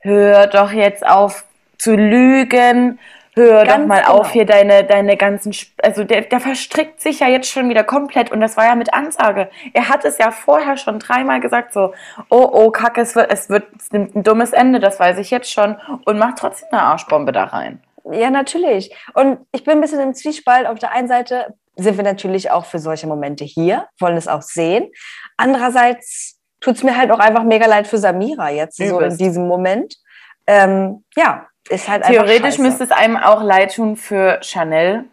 hör 0.00 0.46
doch 0.46 0.70
jetzt 0.70 1.04
auf 1.04 1.44
zu 1.78 1.94
lügen. 1.94 2.98
Hör 3.34 3.64
doch 3.66 3.72
Ganz 3.72 3.86
mal 3.86 4.00
genau. 4.00 4.14
auf 4.20 4.30
hier 4.30 4.46
deine, 4.46 4.84
deine 4.84 5.16
ganzen, 5.18 5.50
Sp- 5.52 5.76
also 5.82 6.04
der, 6.04 6.22
der 6.22 6.40
verstrickt 6.40 7.02
sich 7.02 7.20
ja 7.20 7.28
jetzt 7.28 7.50
schon 7.50 7.68
wieder 7.68 7.84
komplett 7.84 8.32
und 8.32 8.40
das 8.40 8.56
war 8.56 8.64
ja 8.64 8.74
mit 8.74 8.94
Ansage. 8.94 9.50
Er 9.74 9.90
hat 9.90 10.06
es 10.06 10.16
ja 10.16 10.30
vorher 10.30 10.78
schon 10.78 10.98
dreimal 10.98 11.40
gesagt 11.40 11.74
so, 11.74 11.92
oh, 12.30 12.48
oh, 12.50 12.70
kacke, 12.70 13.02
es 13.02 13.14
wird, 13.14 13.30
es 13.30 13.50
wird 13.50 13.64
es 13.78 13.92
nimmt 13.92 14.16
ein 14.16 14.22
dummes 14.22 14.54
Ende, 14.54 14.80
das 14.80 14.98
weiß 14.98 15.18
ich 15.18 15.30
jetzt 15.30 15.52
schon 15.52 15.76
und 16.06 16.18
macht 16.18 16.38
trotzdem 16.38 16.68
eine 16.72 16.80
Arschbombe 16.80 17.30
da 17.30 17.44
rein. 17.44 17.82
Ja, 18.10 18.30
natürlich. 18.30 18.96
Und 19.12 19.38
ich 19.52 19.64
bin 19.64 19.74
ein 19.74 19.80
bisschen 19.82 20.00
im 20.00 20.14
Zwiespalt. 20.14 20.66
Auf 20.66 20.78
der 20.78 20.92
einen 20.92 21.08
Seite 21.08 21.54
sind 21.74 21.98
wir 21.98 22.04
natürlich 22.04 22.50
auch 22.50 22.64
für 22.64 22.78
solche 22.78 23.06
Momente 23.06 23.44
hier, 23.44 23.88
wollen 23.98 24.16
es 24.16 24.28
auch 24.28 24.42
sehen. 24.42 24.90
Andererseits 25.36 26.40
tut 26.60 26.76
es 26.76 26.82
mir 26.82 26.96
halt 26.96 27.10
auch 27.10 27.18
einfach 27.18 27.42
mega 27.42 27.66
leid 27.66 27.86
für 27.86 27.98
Samira 27.98 28.48
jetzt, 28.50 28.78
so 28.78 28.84
in 28.84 28.90
Übelst. 28.94 29.20
diesem 29.20 29.46
Moment. 29.46 29.96
Ähm, 30.46 31.04
ja, 31.16 31.48
ist 31.68 31.88
halt 31.88 32.04
Theoretisch 32.04 32.58
müsste 32.58 32.84
es 32.84 32.90
einem 32.90 33.16
auch 33.16 33.42
leid 33.42 33.74
tun 33.74 33.96
für 33.96 34.38
Chanel, 34.42 35.04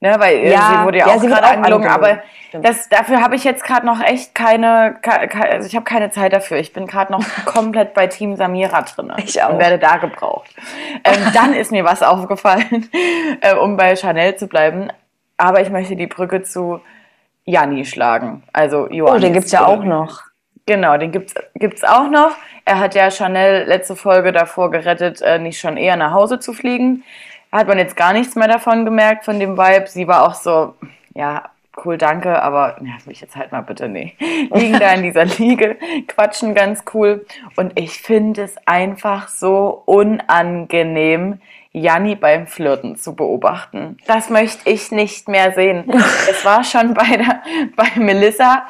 Ne, 0.00 0.14
weil 0.18 0.46
Ja, 0.46 0.60
sie 0.78 0.84
wurde 0.84 0.98
ja, 0.98 1.08
ja, 1.08 1.14
auch 1.16 1.20
gerade 1.20 1.44
angelogen, 1.48 1.88
aber 1.88 2.20
Stimmt. 2.46 2.64
das, 2.68 2.88
dafür 2.88 3.20
habe 3.20 3.34
ich 3.34 3.42
jetzt 3.42 3.64
gerade 3.64 3.84
noch 3.84 4.00
echt 4.00 4.32
keine, 4.32 4.94
ke- 5.02 5.26
ke- 5.26 5.50
also 5.50 5.66
ich 5.66 5.74
habe 5.74 5.84
keine 5.84 6.12
Zeit 6.12 6.32
dafür. 6.32 6.56
Ich 6.58 6.72
bin 6.72 6.86
gerade 6.86 7.10
noch 7.10 7.24
komplett 7.46 7.94
bei 7.94 8.06
Team 8.06 8.36
Samira 8.36 8.82
drin 8.82 9.12
Ich 9.16 9.42
auch. 9.42 9.50
und 9.50 9.58
werde 9.58 9.76
da 9.80 9.96
gebraucht. 9.96 10.54
Ähm, 11.02 11.16
dann 11.34 11.52
ist 11.52 11.72
mir 11.72 11.84
was 11.84 12.02
aufgefallen, 12.04 12.88
äh, 13.40 13.56
um 13.56 13.76
bei 13.76 13.96
Chanel 13.96 14.36
zu 14.36 14.46
bleiben, 14.46 14.86
aber 15.36 15.62
ich 15.62 15.70
möchte 15.70 15.96
die 15.96 16.06
Brücke 16.06 16.42
zu 16.44 16.80
Janni 17.44 17.84
schlagen, 17.84 18.44
also 18.52 18.84
Oh, 18.84 18.92
Johannes. 18.92 19.22
den 19.22 19.32
gibt's 19.32 19.50
ja 19.50 19.66
auch 19.66 19.82
noch. 19.82 20.20
Genau, 20.68 20.98
den 20.98 21.12
gibt's 21.12 21.32
gibt's 21.54 21.82
auch 21.82 22.10
noch. 22.10 22.32
Er 22.66 22.78
hat 22.78 22.94
ja 22.94 23.10
Chanel 23.10 23.66
letzte 23.66 23.96
Folge 23.96 24.32
davor 24.32 24.70
gerettet, 24.70 25.22
äh, 25.22 25.38
nicht 25.38 25.58
schon 25.58 25.78
eher 25.78 25.96
nach 25.96 26.12
Hause 26.12 26.40
zu 26.40 26.52
fliegen. 26.52 27.04
Hat 27.50 27.68
man 27.68 27.78
jetzt 27.78 27.96
gar 27.96 28.12
nichts 28.12 28.36
mehr 28.36 28.48
davon 28.48 28.84
gemerkt, 28.84 29.24
von 29.24 29.40
dem 29.40 29.56
Vibe. 29.56 29.86
Sie 29.86 30.06
war 30.06 30.28
auch 30.28 30.34
so, 30.34 30.74
ja, 31.14 31.44
cool, 31.82 31.96
danke, 31.96 32.42
aber 32.42 32.76
ja, 32.82 32.92
will 33.06 33.12
ich 33.14 33.22
jetzt 33.22 33.34
halt 33.34 33.50
mal 33.50 33.62
bitte, 33.62 33.88
nee. 33.88 34.12
Liegen 34.52 34.78
da 34.78 34.92
in 34.92 35.04
dieser 35.04 35.24
Liege, 35.24 35.78
quatschen 36.06 36.54
ganz 36.54 36.84
cool. 36.92 37.24
Und 37.56 37.80
ich 37.80 38.02
finde 38.02 38.42
es 38.42 38.56
einfach 38.66 39.28
so 39.28 39.84
unangenehm, 39.86 41.40
Janni 41.72 42.14
beim 42.14 42.46
Flirten 42.46 42.96
zu 42.96 43.16
beobachten. 43.16 43.96
Das 44.06 44.28
möchte 44.28 44.68
ich 44.68 44.90
nicht 44.90 45.28
mehr 45.28 45.52
sehen. 45.52 45.90
es 46.30 46.44
war 46.44 46.62
schon 46.62 46.92
bei, 46.92 47.16
der, 47.16 47.42
bei 47.74 47.88
Melissa 47.98 48.64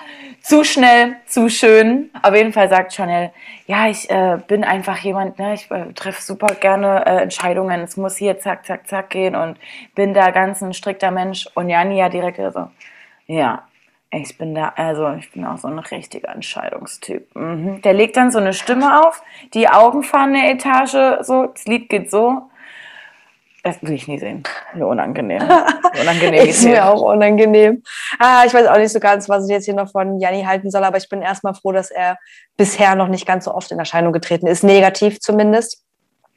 zu 0.49 0.65
schnell, 0.65 1.17
zu 1.27 1.51
schön. 1.51 2.09
Auf 2.23 2.35
jeden 2.35 2.55
Fall 2.55 2.71
sagt 2.71 2.95
Chanel, 2.95 3.33
ja, 3.67 3.87
ich 3.87 4.09
äh, 4.09 4.39
bin 4.49 4.65
einfach 4.65 4.97
jemand, 4.97 5.39
ne, 5.39 5.53
ich 5.53 5.71
äh, 5.71 5.93
treffe 5.93 6.23
super 6.23 6.55
gerne 6.55 7.05
äh, 7.05 7.23
Entscheidungen. 7.23 7.83
Es 7.83 7.99
muss 7.99 8.17
hier 8.17 8.39
zack, 8.39 8.65
zack, 8.65 8.89
zack 8.89 9.11
gehen 9.11 9.37
und 9.37 9.59
bin 9.95 10.15
da 10.15 10.31
ganz 10.31 10.63
ein 10.63 10.73
strikter 10.73 11.11
Mensch. 11.11 11.47
Und 11.55 11.69
Janni 11.69 11.99
ja 11.99 12.09
direkt 12.09 12.39
so, 12.55 12.71
ja, 13.27 13.65
ich 14.11 14.39
bin 14.39 14.55
da, 14.55 14.73
also 14.75 15.13
ich 15.19 15.31
bin 15.33 15.45
auch 15.45 15.59
so 15.59 15.69
ein 15.69 15.79
richtiger 15.81 16.31
Entscheidungstyp. 16.31 17.29
Mhm. 17.37 17.83
Der 17.83 17.93
legt 17.93 18.17
dann 18.17 18.31
so 18.31 18.39
eine 18.39 18.55
Stimme 18.55 19.07
auf, 19.07 19.23
die 19.53 19.69
Augen 19.69 20.03
fahren 20.03 20.35
eine 20.35 20.51
Etage, 20.51 21.27
so, 21.27 21.45
das 21.45 21.67
Lied 21.67 21.91
geht 21.91 22.11
so. 22.11 22.49
Das 23.68 23.83
will 23.83 23.92
ich 23.92 24.09
nie 24.09 24.18
sehen. 24.18 24.42
Mir 24.72 24.87
unangenehm. 24.87 25.42
Unangenehm. 26.00 26.46
Ist 26.46 26.64
mir 26.64 26.87
auch 26.87 27.02
unangenehm. 27.02 27.83
Ah, 28.18 28.44
ich 28.46 28.54
weiß 28.54 28.66
auch 28.66 28.78
nicht 28.78 28.92
so 28.92 28.98
ganz, 28.98 29.28
was 29.28 29.44
ich 29.44 29.50
jetzt 29.50 29.66
hier 29.66 29.74
noch 29.74 29.90
von 29.90 30.18
Janni 30.18 30.44
halten 30.44 30.70
soll, 30.70 30.85
aber 30.85 30.96
ich 30.96 31.09
bin 31.09 31.20
erstmal 31.20 31.54
froh, 31.54 31.72
dass 31.72 31.90
er 31.90 32.16
bisher 32.57 32.94
noch 32.94 33.09
nicht 33.09 33.26
ganz 33.26 33.44
so 33.44 33.54
oft 33.54 33.70
in 33.70 33.78
Erscheinung 33.78 34.12
getreten 34.12 34.46
ist. 34.46 34.64
Negativ 34.64 35.20
zumindest. 35.20 35.85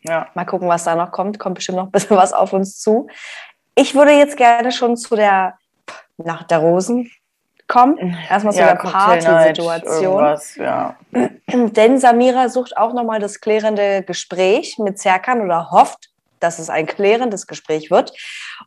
Ja. 0.03 0.27
Mal 0.33 0.45
gucken, 0.45 0.67
was 0.67 0.83
da 0.83 0.95
noch 0.95 1.11
kommt. 1.11 1.39
Kommt 1.39 1.55
bestimmt 1.55 1.77
noch 1.77 1.85
ein 1.85 1.91
bisschen 1.91 2.17
was 2.17 2.33
auf 2.33 2.51
uns 2.51 2.79
zu. 2.79 3.07
Ich 3.75 3.95
würde 3.95 4.11
jetzt 4.11 4.35
gerne 4.35 4.73
schon 4.73 4.97
zu 4.97 5.15
der 5.15 5.57
Nacht 6.17 6.51
der 6.51 6.57
Rosen 6.57 7.09
kommen. 7.67 8.17
Erstmal 8.29 8.53
zu 8.53 8.59
ja, 8.59 8.73
der 8.73 8.89
Partysituation. 8.89 10.37
Ja. 10.57 10.97
Denn 11.47 11.97
Samira 11.97 12.49
sucht 12.49 12.75
auch 12.75 12.93
nochmal 12.93 13.21
das 13.21 13.39
klärende 13.39 14.03
Gespräch 14.03 14.77
mit 14.77 14.99
Serkan 14.99 15.41
oder 15.41 15.71
hofft, 15.71 16.11
dass 16.43 16.59
es 16.59 16.69
ein 16.69 16.85
klärendes 16.85 17.47
Gespräch 17.47 17.91
wird. 17.91 18.13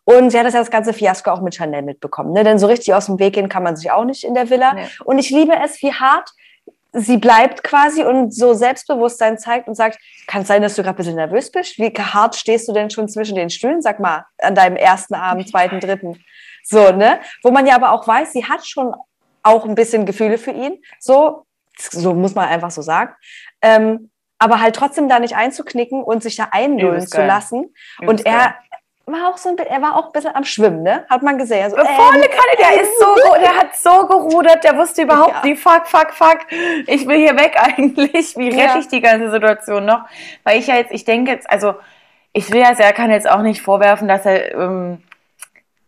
Und 0.05 0.31
sie 0.31 0.39
hat 0.39 0.47
das, 0.47 0.55
ja 0.55 0.61
das 0.61 0.71
ganze 0.71 0.93
Fiasko 0.93 1.31
auch 1.31 1.41
mit 1.41 1.55
Chanel 1.55 1.83
mitbekommen. 1.83 2.33
Ne? 2.33 2.45
Denn 2.45 2.59
so 2.59 2.67
richtig 2.67 2.95
aus 2.95 3.07
dem 3.07 3.19
Weg 3.19 3.35
gehen 3.35 3.49
kann 3.49 3.63
man 3.63 3.77
sich 3.77 3.91
auch 3.91 4.05
nicht 4.05 4.25
in 4.25 4.35
der 4.35 4.51
Villa. 4.51 4.75
Nee. 4.75 4.87
Und 5.05 5.19
ich 5.19 5.31
liebe 5.31 5.55
es, 5.63 5.83
wie 5.83 5.93
hart 5.93 6.31
sie 6.95 7.17
bleibt 7.17 7.65
quasi 7.65 8.05
und 8.05 8.33
so 8.33 8.55
Selbstbewusstsein 8.55 9.37
zeigt 9.37 9.67
und 9.67 9.75
sagt, 9.75 9.99
kann 10.29 10.43
es 10.43 10.49
sein, 10.49 10.63
dass 10.63 10.77
du 10.77 10.83
gerade 10.83 10.95
ein 10.95 10.97
bisschen 10.97 11.17
nervös 11.17 11.51
bist? 11.51 11.77
Wie 11.79 11.91
hart 11.91 12.37
stehst 12.37 12.69
du 12.69 12.73
denn 12.73 12.89
schon 12.89 13.09
zwischen 13.09 13.35
den 13.35 13.51
Stühlen? 13.51 13.83
Sag 13.83 13.99
mal, 13.99 14.25
an 14.39 14.55
deinem 14.55 14.77
ersten 14.77 15.15
Abend, 15.15 15.49
zweiten, 15.49 15.81
dritten. 15.81 16.25
So, 16.63 16.93
ne? 16.93 17.21
Wo 17.43 17.51
man 17.51 17.67
ja 17.67 17.75
aber 17.75 17.93
auch 17.93 18.07
weiß, 18.07 18.33
sie 18.33 18.45
hat 18.45 18.65
schon 18.67 18.95
auch 19.43 19.65
ein 19.65 19.75
bisschen 19.75 20.07
Gefühle 20.07 20.39
für 20.39 20.53
ihn. 20.53 20.81
So, 21.01 21.47
so 21.77 22.15
muss 22.15 22.35
man 22.35 22.49
einfach 22.49 22.71
so 22.71 22.81
sagen. 22.81 23.13
Ähm, 23.61 24.11
aber 24.39 24.61
halt 24.61 24.77
trotzdem 24.77 25.09
da 25.09 25.19
nicht 25.19 25.37
einzuknicken 25.37 26.03
und 26.03 26.23
sich 26.23 26.37
da 26.37 26.49
einlullen 26.51 26.95
Übelst 26.97 27.13
zu 27.15 27.25
lassen. 27.25 27.75
Übelst 28.01 28.09
Und 28.25 28.27
er 28.27 28.39
geil. 28.39 28.55
war 29.07 29.29
auch 29.29 29.37
so 29.39 29.49
ein, 29.51 29.57
bi- 29.57 29.63
er 29.69 29.81
war 29.83 29.97
auch 29.97 30.07
ein 30.07 30.13
bisschen 30.13 30.35
am 30.35 30.45
Schwimmen, 30.45 30.83
ne? 30.83 31.05
Hat 31.09 31.23
man 31.23 31.39
gesehen. 31.39 31.65
Also, 31.65 31.77
Volle 31.77 31.89
Kanne, 32.29 32.57
der 32.59 32.83
ist 32.83 32.99
so, 32.99 33.15
der 33.41 33.57
hat 33.57 33.77
so 33.77 34.07
gerudert, 34.07 34.65
der 34.65 34.77
wusste 34.77 35.03
überhaupt 35.03 35.35
Ja. 35.35 35.45
nicht, 35.45 35.63
fuck, 35.63 35.87
fuck, 35.87 36.13
fuck, 36.13 36.39
ich 36.87 37.07
will 37.07 37.17
hier 37.19 37.37
weg 37.39 37.57
eigentlich. 37.61 38.37
Wie 38.37 38.49
rette 38.49 38.61
Ja. 38.75 38.79
ich 38.79 38.89
die 38.89 39.01
ganze 39.01 39.31
Situation 39.31 39.85
noch? 39.85 40.05
Weil 40.43 40.59
ich 40.59 40.67
ja 40.67 40.77
jetzt, 40.77 40.93
ich 40.93 41.05
denke 41.05 41.31
jetzt, 41.31 41.49
also 41.49 41.75
ich 42.33 42.51
will 42.53 42.61
ja 42.61 42.75
Serkan 42.75 43.11
jetzt 43.11 43.31
auch 43.31 43.43
nicht 43.43 43.63
vorwerfen, 43.63 44.09
dass 44.09 44.27
er 44.27 44.55
ähm, 44.55 45.03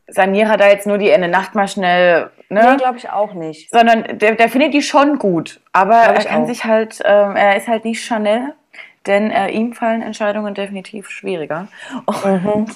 Sanira 0.09 0.57
da 0.57 0.69
jetzt 0.69 0.87
nur 0.87 0.99
die 0.99 1.11
Ende 1.11 1.29
Nacht 1.29 1.55
mal 1.55 1.67
schnell, 1.69 2.31
ne? 2.49 2.71
Nee, 2.73 2.77
glaube 2.77 2.99
ich 2.99 3.11
auch 3.11 3.33
nicht. 3.35 3.71
sondern 3.71 4.19
der, 4.19 4.37
der 4.37 4.49
findet 4.49 4.73
die 4.75 4.83
schon 4.83 5.19
gut. 5.19 5.61
Aber 5.73 6.03
Glaub 6.05 6.17
er 6.19 6.25
kann 6.25 6.43
auch. 6.45 6.47
sich 6.47 6.65
halt, 6.65 7.01
ähm, 7.05 7.35
er 7.37 7.57
ist 7.57 7.67
halt 7.67 7.85
nicht 7.85 8.05
Chanel, 8.05 8.55
denn 9.07 9.31
äh, 9.31 9.49
ihm 9.51 9.73
fallen 9.73 10.03
Entscheidungen 10.03 10.55
definitiv 10.55 11.09
schwieriger. 11.11 11.69
Und 12.07 12.71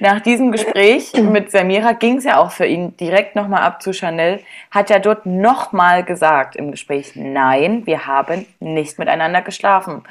nach 0.00 0.20
diesem 0.20 0.50
Gespräch 0.52 1.12
mit 1.14 1.50
Samira 1.52 1.92
ging 1.92 2.18
es 2.18 2.24
ja 2.24 2.36
auch 2.38 2.50
für 2.52 2.66
ihn 2.66 2.96
direkt 2.96 3.34
nochmal 3.36 3.62
ab 3.62 3.80
zu 3.82 3.92
Chanel, 3.92 4.40
hat 4.70 4.90
er 4.90 4.98
dort 5.00 5.24
nochmal 5.26 6.04
gesagt 6.04 6.56
im 6.56 6.70
Gespräch, 6.72 7.12
nein, 7.14 7.86
wir 7.86 8.06
haben 8.06 8.46
nicht 8.60 8.98
miteinander 8.98 9.42
geschlafen. 9.42 10.02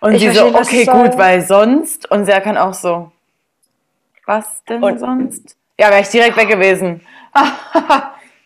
Und 0.00 0.14
Ich 0.14 0.20
sie 0.22 0.30
so, 0.30 0.50
verstehe, 0.52 0.86
was 0.86 0.94
okay, 0.96 1.08
gut, 1.10 1.18
weil 1.18 1.40
sonst, 1.42 2.08
und 2.10 2.24
Serkan 2.24 2.56
auch 2.56 2.74
so, 2.74 3.10
was 4.26 4.62
denn 4.64 4.82
Und- 4.82 4.98
sonst? 4.98 5.56
Ja, 5.78 5.90
wäre 5.90 6.00
ich 6.00 6.08
direkt 6.08 6.36
weg 6.36 6.48
gewesen. 6.48 7.00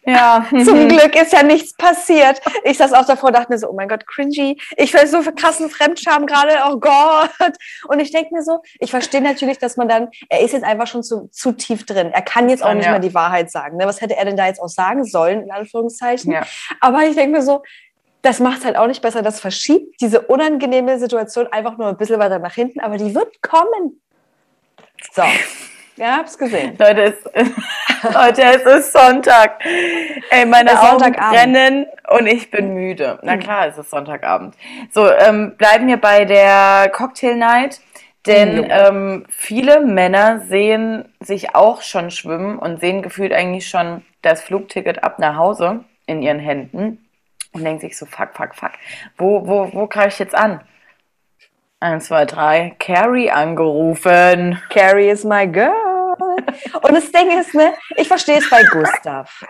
ja. 0.06 0.46
Zum 0.64 0.88
Glück 0.88 1.16
ist 1.16 1.32
ja 1.32 1.42
nichts 1.42 1.74
passiert. 1.74 2.40
Ich 2.64 2.76
saß 2.76 2.92
auch 2.92 3.06
davor 3.06 3.28
und 3.28 3.36
dachte 3.36 3.50
mir 3.52 3.58
so, 3.58 3.68
oh 3.70 3.72
mein 3.72 3.88
Gott, 3.88 4.06
cringy. 4.06 4.60
Ich 4.76 4.90
fühle 4.90 5.06
so 5.06 5.22
für 5.22 5.32
krassen 5.32 5.70
Fremdscham 5.70 6.26
gerade, 6.26 6.58
oh 6.68 6.78
Gott. 6.78 7.56
Und 7.88 8.00
ich 8.00 8.10
denke 8.10 8.34
mir 8.34 8.42
so, 8.42 8.60
ich 8.78 8.90
verstehe 8.90 9.22
natürlich, 9.22 9.58
dass 9.58 9.76
man 9.76 9.88
dann, 9.88 10.08
er 10.28 10.40
ist 10.40 10.52
jetzt 10.52 10.64
einfach 10.64 10.86
schon 10.86 11.02
zu, 11.02 11.28
zu 11.32 11.52
tief 11.52 11.86
drin. 11.86 12.10
Er 12.12 12.22
kann 12.22 12.50
jetzt 12.50 12.62
auch 12.62 12.68
Dann, 12.68 12.78
nicht 12.78 12.86
ja. 12.86 12.92
mehr 12.92 13.00
die 13.00 13.14
Wahrheit 13.14 13.50
sagen. 13.50 13.78
Ne? 13.78 13.86
Was 13.86 14.00
hätte 14.02 14.16
er 14.16 14.24
denn 14.26 14.36
da 14.36 14.46
jetzt 14.46 14.60
auch 14.60 14.68
sagen 14.68 15.04
sollen, 15.04 15.44
in 15.44 15.50
Anführungszeichen? 15.50 16.32
Ja. 16.32 16.42
Aber 16.80 17.04
ich 17.04 17.14
denke 17.14 17.38
mir 17.38 17.42
so, 17.42 17.62
das 18.20 18.40
macht 18.40 18.64
halt 18.64 18.76
auch 18.76 18.86
nicht 18.86 19.00
besser. 19.00 19.22
Das 19.22 19.40
verschiebt 19.40 20.00
diese 20.00 20.20
unangenehme 20.20 20.98
Situation 20.98 21.46
einfach 21.50 21.78
nur 21.78 21.88
ein 21.88 21.96
bisschen 21.96 22.20
weiter 22.20 22.38
nach 22.38 22.54
hinten, 22.54 22.80
aber 22.80 22.98
die 22.98 23.14
wird 23.14 23.40
kommen. 23.40 24.00
So. 25.14 25.22
Ja, 26.02 26.16
hab's 26.16 26.36
gesehen. 26.36 26.74
Leute, 26.80 27.02
es, 27.02 27.24
Leute, 28.12 28.42
es 28.42 28.62
ist 28.62 28.92
Sonntag. 28.92 29.64
Ey, 30.30 30.44
meine 30.46 30.72
Augen 30.82 31.12
brennen 31.12 31.86
und 32.08 32.26
ich 32.26 32.50
bin 32.50 32.74
müde. 32.74 33.20
Na 33.22 33.36
klar, 33.36 33.68
es 33.68 33.78
ist 33.78 33.90
Sonntagabend. 33.90 34.56
So, 34.90 35.08
ähm, 35.08 35.54
bleiben 35.56 35.86
wir 35.86 35.98
bei 35.98 36.24
der 36.24 36.90
Cocktail 36.92 37.36
Night. 37.36 37.80
Denn 38.26 38.66
ähm, 38.68 39.26
viele 39.28 39.80
Männer 39.80 40.40
sehen 40.40 41.04
sich 41.20 41.54
auch 41.54 41.82
schon 41.82 42.10
schwimmen 42.10 42.58
und 42.58 42.80
sehen 42.80 43.02
gefühlt 43.02 43.32
eigentlich 43.32 43.68
schon 43.68 44.04
das 44.22 44.42
Flugticket 44.42 45.04
ab 45.04 45.20
nach 45.20 45.36
Hause 45.36 45.84
in 46.06 46.20
ihren 46.20 46.40
Händen 46.40 47.04
und 47.52 47.62
denken 47.62 47.80
sich 47.80 47.96
so, 47.96 48.06
fuck, 48.06 48.30
fuck, 48.34 48.56
fuck. 48.56 48.72
Wo, 49.16 49.46
wo, 49.46 49.72
wo 49.72 49.86
greife 49.86 50.08
ich 50.08 50.18
jetzt 50.18 50.34
an? 50.34 50.62
Eins, 51.78 52.06
zwei, 52.06 52.24
drei. 52.24 52.74
Carrie 52.80 53.30
angerufen. 53.30 54.60
Carrie 54.68 55.08
is 55.08 55.24
my 55.24 55.46
girl. 55.46 55.81
Und 56.82 56.94
das 56.94 57.10
Ding 57.12 57.38
ist, 57.38 57.54
ne, 57.54 57.74
ich 57.96 58.08
verstehe 58.08 58.38
es 58.38 58.48
bei 58.48 58.62
Gustav. 58.64 59.44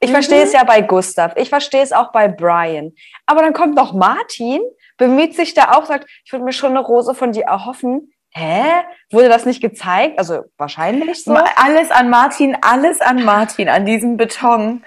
Ich 0.00 0.10
verstehe 0.10 0.42
es 0.42 0.52
ja 0.52 0.64
bei 0.64 0.82
Gustav. 0.82 1.32
Ich 1.36 1.48
verstehe 1.48 1.82
es 1.82 1.92
auch 1.92 2.12
bei 2.12 2.28
Brian. 2.28 2.92
Aber 3.24 3.40
dann 3.40 3.54
kommt 3.54 3.74
noch 3.74 3.94
Martin, 3.94 4.60
bemüht 4.98 5.34
sich 5.34 5.54
da 5.54 5.72
auch, 5.72 5.86
sagt, 5.86 6.08
ich 6.24 6.32
würde 6.32 6.44
mir 6.44 6.52
schon 6.52 6.70
eine 6.70 6.80
Rose 6.80 7.14
von 7.14 7.32
dir 7.32 7.44
erhoffen. 7.44 8.12
Hä? 8.30 8.64
Wurde 9.10 9.28
das 9.28 9.46
nicht 9.46 9.62
gezeigt? 9.62 10.18
Also 10.18 10.42
wahrscheinlich 10.58 11.24
so. 11.24 11.34
Alles 11.34 11.90
an 11.90 12.10
Martin, 12.10 12.56
alles 12.60 13.00
an 13.00 13.24
Martin, 13.24 13.68
an 13.68 13.86
diesem 13.86 14.16
Beton. 14.16 14.82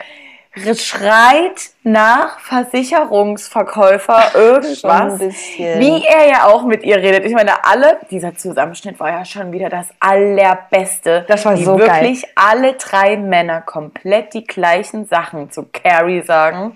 Schreit 0.76 1.72
nach 1.84 2.40
Versicherungsverkäufer 2.40 4.32
irgendwas. 4.36 5.20
Wie 5.20 6.06
er 6.06 6.28
ja 6.28 6.46
auch 6.46 6.64
mit 6.66 6.84
ihr 6.84 6.98
redet. 6.98 7.26
Ich 7.26 7.34
meine, 7.34 7.66
alle, 7.66 8.00
dieser 8.12 8.36
Zusammenschnitt 8.36 9.00
war 9.00 9.12
ja 9.12 9.26
schon 9.26 9.52
wieder 9.52 9.70
das 9.70 9.88
allerbeste. 10.00 11.26
Das 11.28 11.46
war 11.46 11.58
wie 11.58 11.64
so 11.64 11.78
geil. 11.78 11.88
wirklich 11.88 12.26
alle 12.36 12.74
drei 12.74 13.18
Männer 13.18 13.62
komplett 13.62 14.34
die 14.34 14.46
gleichen 14.46 15.06
Sachen 15.06 15.52
zu 15.52 15.68
Carrie 15.72 16.22
sagen. 16.22 16.76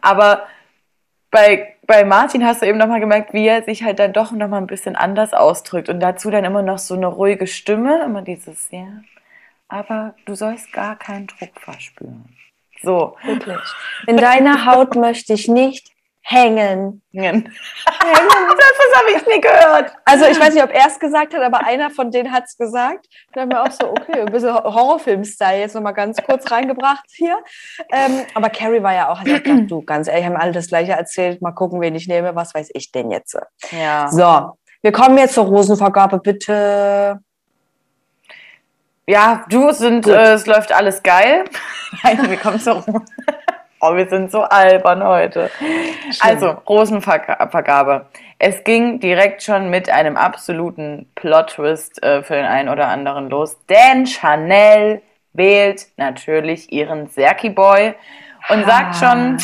Aber 0.00 0.42
bei, 1.30 1.74
bei 1.86 2.04
Martin 2.04 2.46
hast 2.46 2.62
du 2.62 2.66
eben 2.66 2.78
nochmal 2.78 3.00
gemerkt, 3.00 3.32
wie 3.32 3.48
er 3.48 3.62
sich 3.62 3.82
halt 3.82 3.98
dann 3.98 4.12
doch 4.12 4.32
nochmal 4.32 4.60
ein 4.60 4.66
bisschen 4.66 4.96
anders 4.96 5.32
ausdrückt. 5.32 5.88
Und 5.88 6.00
dazu 6.00 6.30
dann 6.30 6.44
immer 6.44 6.62
noch 6.62 6.78
so 6.78 6.94
eine 6.94 7.06
ruhige 7.06 7.46
Stimme, 7.46 8.04
immer 8.04 8.22
dieses, 8.22 8.70
ja, 8.70 9.02
aber 9.68 10.14
du 10.26 10.34
sollst 10.34 10.72
gar 10.72 10.96
keinen 10.96 11.26
Druck 11.26 11.58
verspüren. 11.58 12.36
So. 12.82 13.16
Wirklich. 13.24 13.58
In 14.06 14.16
deiner 14.16 14.66
Haut 14.66 14.96
möchte 14.96 15.34
ich 15.34 15.48
nicht 15.48 15.92
hängen. 16.22 17.02
Hängen. 17.12 17.52
das 17.84 19.00
habe 19.00 19.10
ich 19.16 19.26
nie 19.26 19.40
gehört. 19.40 19.92
Also 20.04 20.24
ich 20.26 20.38
weiß 20.38 20.54
nicht, 20.54 20.62
ob 20.62 20.70
er 20.70 20.86
es 20.86 20.98
gesagt 20.98 21.34
hat, 21.34 21.42
aber 21.42 21.64
einer 21.66 21.90
von 21.90 22.10
denen 22.10 22.32
hat 22.32 22.44
es 22.46 22.56
gesagt. 22.56 23.06
Da 23.32 23.42
haben 23.42 23.50
wir 23.50 23.62
auch 23.62 23.70
so, 23.70 23.90
okay, 23.90 24.20
ein 24.20 24.26
bisschen 24.26 24.54
Horrorfilm-Style 24.54 25.60
jetzt 25.60 25.74
nochmal 25.74 25.94
ganz 25.94 26.22
kurz 26.22 26.50
reingebracht 26.50 27.04
hier. 27.10 27.38
Ähm, 27.90 28.22
aber 28.34 28.50
Carrie 28.50 28.82
war 28.82 28.94
ja 28.94 29.10
auch, 29.10 29.20
hat 29.20 29.28
ja 29.28 29.38
gedacht, 29.38 29.70
du, 29.70 29.82
ganz 29.82 30.08
ehrlich, 30.08 30.24
haben 30.24 30.36
alle 30.36 30.52
das 30.52 30.68
Gleiche 30.68 30.92
erzählt. 30.92 31.42
Mal 31.42 31.52
gucken, 31.52 31.80
wen 31.80 31.94
ich 31.94 32.06
nehme. 32.06 32.34
Was 32.34 32.54
weiß 32.54 32.70
ich 32.74 32.92
denn 32.92 33.10
jetzt? 33.10 33.36
Ja. 33.70 34.08
So, 34.08 34.56
wir 34.82 34.92
kommen 34.92 35.18
jetzt 35.18 35.34
zur 35.34 35.46
Rosenvergabe, 35.46 36.18
bitte. 36.18 37.20
Ja, 39.06 39.44
du 39.48 39.72
sind, 39.72 40.06
äh, 40.06 40.34
es 40.34 40.46
läuft 40.46 40.72
alles 40.72 41.02
geil. 41.02 41.44
Nein, 42.02 42.30
wir 42.30 42.36
kommen 42.36 42.60
zur 42.60 42.74
Rosen. 42.74 43.04
Oh, 43.80 43.96
wir 43.96 44.08
sind 44.08 44.30
so 44.30 44.42
albern 44.42 45.02
heute. 45.02 45.50
Schön. 45.58 46.14
Also, 46.20 46.50
Rosenvergabe. 46.68 48.06
Es 48.38 48.62
ging 48.62 49.00
direkt 49.00 49.42
schon 49.42 49.70
mit 49.70 49.90
einem 49.90 50.16
absoluten 50.16 51.10
Plot-Twist 51.16 52.00
äh, 52.02 52.22
für 52.22 52.34
den 52.34 52.44
einen 52.44 52.68
oder 52.68 52.86
anderen 52.86 53.28
los, 53.28 53.58
denn 53.68 54.06
Chanel 54.06 55.02
wählt 55.32 55.86
natürlich 55.96 56.72
ihren 56.72 57.08
Serki-Boy 57.08 57.94
und 58.50 58.64
ah. 58.64 58.66
sagt 58.66 58.96
schon, 58.96 59.36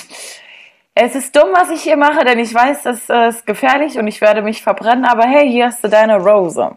es 0.94 1.16
ist 1.16 1.34
dumm, 1.34 1.48
was 1.52 1.70
ich 1.70 1.82
hier 1.82 1.96
mache, 1.96 2.24
denn 2.24 2.38
ich 2.38 2.54
weiß, 2.54 2.84
das 2.84 3.08
äh, 3.08 3.28
ist 3.28 3.44
gefährlich 3.44 3.98
und 3.98 4.06
ich 4.06 4.20
werde 4.20 4.42
mich 4.42 4.62
verbrennen, 4.62 5.04
aber 5.04 5.24
hey, 5.24 5.50
hier 5.50 5.66
hast 5.66 5.82
du 5.82 5.88
deine 5.88 6.16
Rose. 6.16 6.76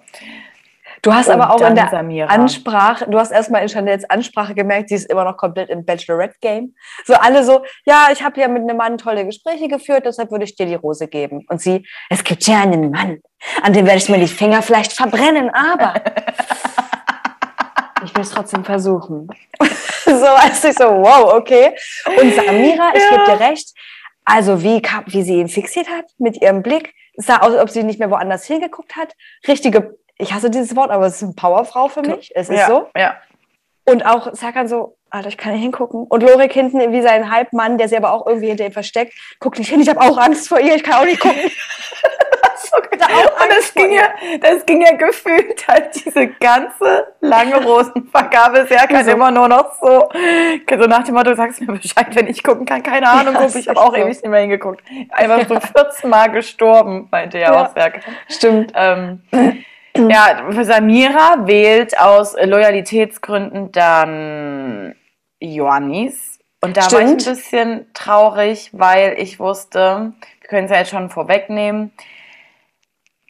Du 1.02 1.14
hast 1.14 1.30
und 1.30 1.34
aber 1.34 1.54
auch 1.54 1.62
in 1.68 1.74
der 1.74 1.90
Samira. 1.90 2.28
Ansprache, 2.28 3.10
du 3.10 3.18
hast 3.18 3.32
erstmal 3.32 3.64
in 3.64 3.70
Chanels 3.70 4.08
Ansprache 4.08 4.54
gemerkt, 4.54 4.90
sie 4.90 4.96
ist 4.96 5.10
immer 5.10 5.24
noch 5.24 5.36
komplett 5.36 5.70
im 5.70 5.84
Bachelorette-Game. 5.84 6.76
So 7.06 7.16
alle 7.16 7.44
so, 7.44 7.64
ja, 7.86 8.10
ich 8.12 8.22
habe 8.24 8.40
ja 8.40 8.48
mit 8.48 8.62
einem 8.62 8.78
Mann 8.78 9.00
tolle 9.00 9.26
Gespräche 9.26 9.68
geführt, 9.68 10.06
deshalb 10.06 10.30
würde 10.30 10.46
ich 10.46 10.56
dir 10.56 10.68
die 10.68 10.76
Rose 10.76 11.08
geben. 11.08 11.44
Und 11.50 11.60
sie, 11.60 11.88
es 12.10 12.24
gibt 12.24 12.46
ja 12.46 12.62
einen 12.62 12.92
Mann, 12.92 13.20
an 13.64 13.74
dem 13.74 13.86
werde 13.88 13.98
ich 13.98 14.10
mir 14.10 14.20
die 14.20 14.28
Finger 14.28 14.62
vielleicht 14.62 14.94
verbrennen, 14.94 15.50
aber 15.50 15.96
ich 18.06 18.14
will 18.14 18.22
es 18.22 18.30
trotzdem 18.30 18.64
versuchen. 18.64 19.28
so, 20.06 20.28
als 20.28 20.64
ich 20.64 20.78
so, 20.78 20.86
wow, 20.86 21.34
okay. 21.34 21.76
Und 22.06 22.36
Samira, 22.36 22.92
ich 22.94 23.02
ja. 23.02 23.10
gebe 23.10 23.26
dir 23.26 23.40
recht, 23.40 23.74
also 24.24 24.62
wie, 24.62 24.84
wie 25.08 25.24
sie 25.24 25.40
ihn 25.40 25.48
fixiert 25.48 25.90
hat 25.90 26.06
mit 26.20 26.40
ihrem 26.40 26.62
Blick, 26.62 26.94
es 27.18 27.26
sah 27.26 27.38
aus, 27.38 27.54
als 27.54 27.62
ob 27.62 27.70
sie 27.70 27.84
nicht 27.84 28.00
mehr 28.00 28.10
woanders 28.10 28.46
hingeguckt 28.46 28.96
hat. 28.96 29.14
Richtige 29.48 29.98
ich 30.22 30.34
hasse 30.34 30.50
dieses 30.50 30.76
Wort, 30.76 30.92
aber 30.92 31.08
es 31.08 31.16
ist 31.16 31.24
eine 31.24 31.34
Powerfrau 31.34 31.88
für 31.88 32.02
mich. 32.02 32.32
Es 32.36 32.50
ist 32.50 32.60
ja, 32.60 32.68
so. 32.68 32.88
Ja. 32.96 33.16
Und 33.86 34.06
auch 34.06 34.34
Serkan 34.34 34.68
so, 34.68 34.98
Alter, 35.10 35.30
ich 35.30 35.38
kann 35.38 35.54
nicht 35.54 35.62
hingucken. 35.62 36.06
Und 36.06 36.24
Lorik 36.24 36.54
hinten 36.54 36.92
wie 36.94 37.02
sein 37.02 37.32
Halbmann, 37.32 37.78
der 37.78 37.90
sie 37.90 37.98
aber 37.98 38.14
auch 38.14 38.28
irgendwie 38.28 38.48
hinter 38.48 38.66
ihm 38.66 38.72
versteckt, 38.72 39.14
guckt 39.40 39.58
nicht 39.60 39.70
hin. 39.70 39.82
Ich 39.82 39.90
habe 39.90 40.00
auch 40.00 40.18
Angst 40.18 40.48
vor 40.48 40.60
ihr, 40.60 40.76
ich 40.76 40.84
kann 40.84 41.02
auch 41.02 41.06
nicht 41.06 41.20
gucken. 41.20 41.42
und 42.72 43.50
das 43.50 43.74
ging, 43.74 43.92
ja, 43.92 44.14
das 44.40 44.66
ging 44.66 44.82
ja 44.82 44.96
gefühlt 44.96 45.68
halt 45.68 45.94
diese 45.94 46.28
ganze 46.28 47.08
lange 47.20 47.62
Rosenvergabe. 47.62 48.66
Serkan 48.68 49.04
so. 49.04 49.12
immer 49.12 49.32
nur 49.32 49.48
noch 49.48 49.74
so, 49.82 50.10
so 50.70 50.88
nach 50.88 51.04
dem 51.04 51.16
Motto, 51.16 51.34
sagst 51.34 51.60
mir 51.60 51.74
Bescheid, 51.74 52.16
wenn 52.16 52.28
ich 52.28 52.44
gucken 52.44 52.66
kann. 52.66 52.84
Keine 52.84 53.10
Ahnung, 53.10 53.34
ja, 53.34 53.48
ich 53.54 53.68
habe 53.68 53.82
auch 53.82 53.96
ewig 53.98 54.22
nicht 54.22 54.28
mehr 54.28 54.42
hingeguckt. 54.42 54.82
Einfach 55.10 55.48
so 55.48 55.60
14 55.60 56.10
Mal 56.10 56.32
gestorben, 56.32 57.10
meinte 57.12 57.38
er 57.40 57.54
ja, 57.54 57.66
auch 57.66 57.74
Serkan. 57.74 58.02
Stimmt. 58.30 58.72
Ähm, 58.76 59.24
ja, 59.98 60.64
Samira 60.64 61.48
wählt 61.48 62.00
aus 62.00 62.36
Loyalitätsgründen 62.42 63.72
dann 63.72 64.96
Joannis. 65.40 66.40
Und 66.62 66.78
da 66.78 66.84
Stimmt. 66.84 66.94
war 66.94 67.02
ich 67.02 67.12
ein 67.28 67.34
bisschen 67.34 67.94
traurig, 67.94 68.70
weil 68.74 69.16
ich 69.18 69.40
wusste, 69.40 70.14
wir 70.42 70.48
können 70.48 70.66
es 70.66 70.72
ja 70.72 70.78
jetzt 70.78 70.92
schon 70.92 71.10
vorwegnehmen, 71.10 71.92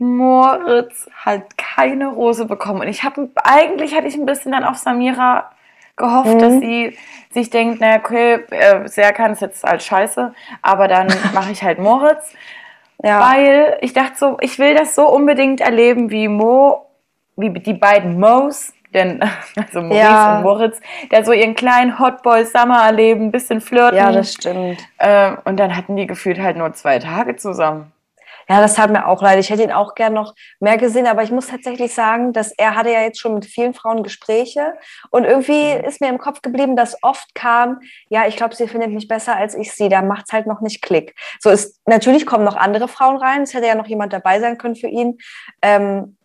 Moritz 0.02 1.08
hat 1.13 1.58
keine 1.58 2.08
Rose 2.08 2.45
bekommen. 2.45 2.82
Und 2.82 2.88
ich 2.88 3.04
habe 3.04 3.30
eigentlich 3.43 3.95
hatte 3.95 4.08
ich 4.08 4.15
ein 4.15 4.26
bisschen 4.26 4.52
dann 4.52 4.63
auf 4.63 4.78
Samira 4.78 5.52
gehofft, 5.95 6.34
mhm. 6.34 6.39
dass 6.39 6.54
sie 6.60 6.97
sich 7.30 7.52
denkt, 7.52 7.80
naja, 7.80 8.00
okay, 8.00 8.43
äh, 8.50 8.88
Serkan 8.88 9.34
ist 9.34 9.41
jetzt 9.41 9.63
halt 9.63 9.84
scheiße, 9.84 10.34
aber 10.63 10.88
dann 10.88 11.08
mache 11.34 11.52
ich 11.52 11.63
halt 11.63 11.78
Moritz. 11.78 12.34
Ja. 13.04 13.20
Weil 13.20 13.78
ich 13.82 13.94
dachte 13.94 14.18
so, 14.18 14.38
ich 14.42 14.60
will 14.60 14.76
das 14.76 14.96
so 14.96 15.08
unbedingt 15.08 15.62
erleben 15.62 16.12
wie 16.12 16.28
Mo, 16.28 16.86
wie 17.36 17.50
die 17.50 17.74
beiden 17.74 18.20
Mo's, 18.20 18.74
denn 18.94 19.22
also 19.56 19.82
Maurice 19.82 19.98
ja. 19.98 20.38
und 20.38 20.44
Moritz, 20.44 20.80
der 21.10 21.26
so 21.26 21.32
ihren 21.32 21.56
kleinen 21.56 22.00
Hotboy 22.00 22.46
Summer 22.46 22.84
erleben, 22.84 23.26
ein 23.26 23.32
bisschen 23.32 23.62
flirten. 23.62 23.98
Ja, 23.98 24.12
das 24.12 24.34
stimmt. 24.34 24.80
Äh, 24.98 25.32
und 25.46 25.60
dann 25.60 25.76
hatten 25.76 25.96
die 25.96 26.08
gefühlt 26.08 26.40
halt 26.40 26.58
nur 26.58 26.74
zwei 26.74 27.00
Tage 27.00 27.36
zusammen. 27.36 27.92
Ja, 28.52 28.60
das 28.60 28.74
tat 28.74 28.92
mir 28.92 29.08
auch 29.08 29.22
leid. 29.22 29.40
Ich 29.40 29.50
hätte 29.50 29.64
ihn 29.64 29.72
auch 29.72 29.96
gern 29.96 30.12
noch 30.12 30.36
mehr 30.60 30.78
gesehen, 30.78 31.08
aber 31.08 31.24
ich 31.24 31.32
muss 31.32 31.48
tatsächlich 31.48 31.94
sagen, 31.94 32.34
dass 32.34 32.52
er 32.52 32.76
hatte 32.76 32.90
ja 32.92 33.00
jetzt 33.00 33.22
schon 33.22 33.36
mit 33.36 33.46
vielen 33.46 33.74
Frauen 33.74 34.04
Gespräche 34.04 34.74
und 35.10 35.24
irgendwie 35.24 35.72
ist 35.72 36.02
mir 36.02 36.10
im 36.10 36.18
Kopf 36.18 36.42
geblieben, 36.42 36.76
dass 36.76 37.02
oft 37.02 37.34
kam, 37.34 37.80
ja, 38.10 38.28
ich 38.28 38.36
glaube, 38.36 38.54
sie 38.54 38.68
findet 38.68 38.92
mich 38.92 39.08
besser 39.08 39.38
als 39.38 39.56
ich 39.56 39.72
sie. 39.72 39.88
Da 39.88 40.02
macht 40.02 40.26
es 40.28 40.34
halt 40.34 40.48
noch 40.48 40.60
nicht 40.60 40.82
Klick. 40.82 41.16
So 41.40 41.50
ist 41.50 41.80
natürlich 41.86 42.26
kommen 42.26 42.44
noch 42.44 42.58
andere 42.58 42.90
Frauen 42.90 43.16
rein. 43.16 43.44
Es 43.44 43.54
hätte 43.54 43.68
ja 43.68 43.76
noch 43.76 43.88
jemand 43.88 44.12
dabei 44.12 44.42
sein 44.42 44.58
können 44.58 44.76
für 44.76 44.88
ihn. 44.88 45.18
Ähm, 45.62 46.18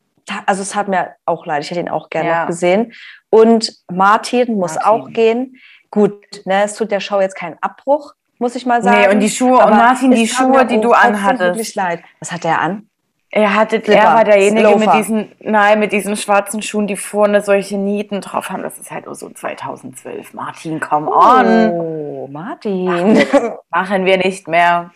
also 0.46 0.62
es 0.62 0.74
hat 0.74 0.88
mir 0.88 1.14
auch 1.26 1.46
leid. 1.46 1.62
Ich 1.62 1.70
hätte 1.70 1.78
ihn 1.78 1.88
auch 1.88 2.10
gerne 2.10 2.28
ja. 2.28 2.40
noch 2.40 2.46
gesehen. 2.48 2.92
Und 3.30 3.72
Martin 3.88 4.56
muss 4.56 4.74
Martin. 4.74 4.90
auch 4.90 5.10
gehen. 5.10 5.60
Gut, 5.92 6.44
ne, 6.44 6.64
es 6.64 6.74
tut 6.74 6.90
der 6.90 6.98
Show 6.98 7.20
jetzt 7.20 7.36
keinen 7.36 7.56
Abbruch 7.60 8.14
muss 8.38 8.54
ich 8.54 8.66
mal 8.66 8.82
sagen. 8.82 9.00
Nee, 9.00 9.08
und 9.14 9.20
die 9.20 9.30
Schuhe, 9.30 9.58
und 9.58 9.70
Martin, 9.70 10.10
die 10.10 10.26
Schuhe, 10.26 10.66
die 10.66 10.80
du 10.80 10.92
anhattest. 10.92 11.40
wirklich 11.40 11.74
leid. 11.74 12.02
Was 12.20 12.32
hat 12.32 12.44
er 12.44 12.60
an? 12.60 12.88
Er 13.30 13.54
hatte, 13.54 13.82
Slipper, 13.82 14.00
er 14.00 14.14
war 14.14 14.24
derjenige 14.24 14.68
Slofer. 14.68 14.78
mit 14.78 14.94
diesen, 14.94 15.32
nein, 15.40 15.78
mit 15.78 15.92
diesen 15.92 16.16
schwarzen 16.16 16.62
Schuhen, 16.62 16.86
die 16.86 16.96
vorne 16.96 17.42
solche 17.42 17.76
Nieten 17.76 18.20
drauf 18.20 18.50
haben. 18.50 18.62
Das 18.62 18.78
ist 18.78 18.90
halt 18.90 19.04
so 19.10 19.28
2012. 19.28 20.32
Martin, 20.32 20.80
come 20.80 21.10
on. 21.10 21.70
Oh, 21.70 22.28
Martin. 22.30 22.84
Machen, 22.84 23.52
machen 23.70 24.04
wir 24.04 24.16
nicht 24.16 24.48
mehr. 24.48 24.90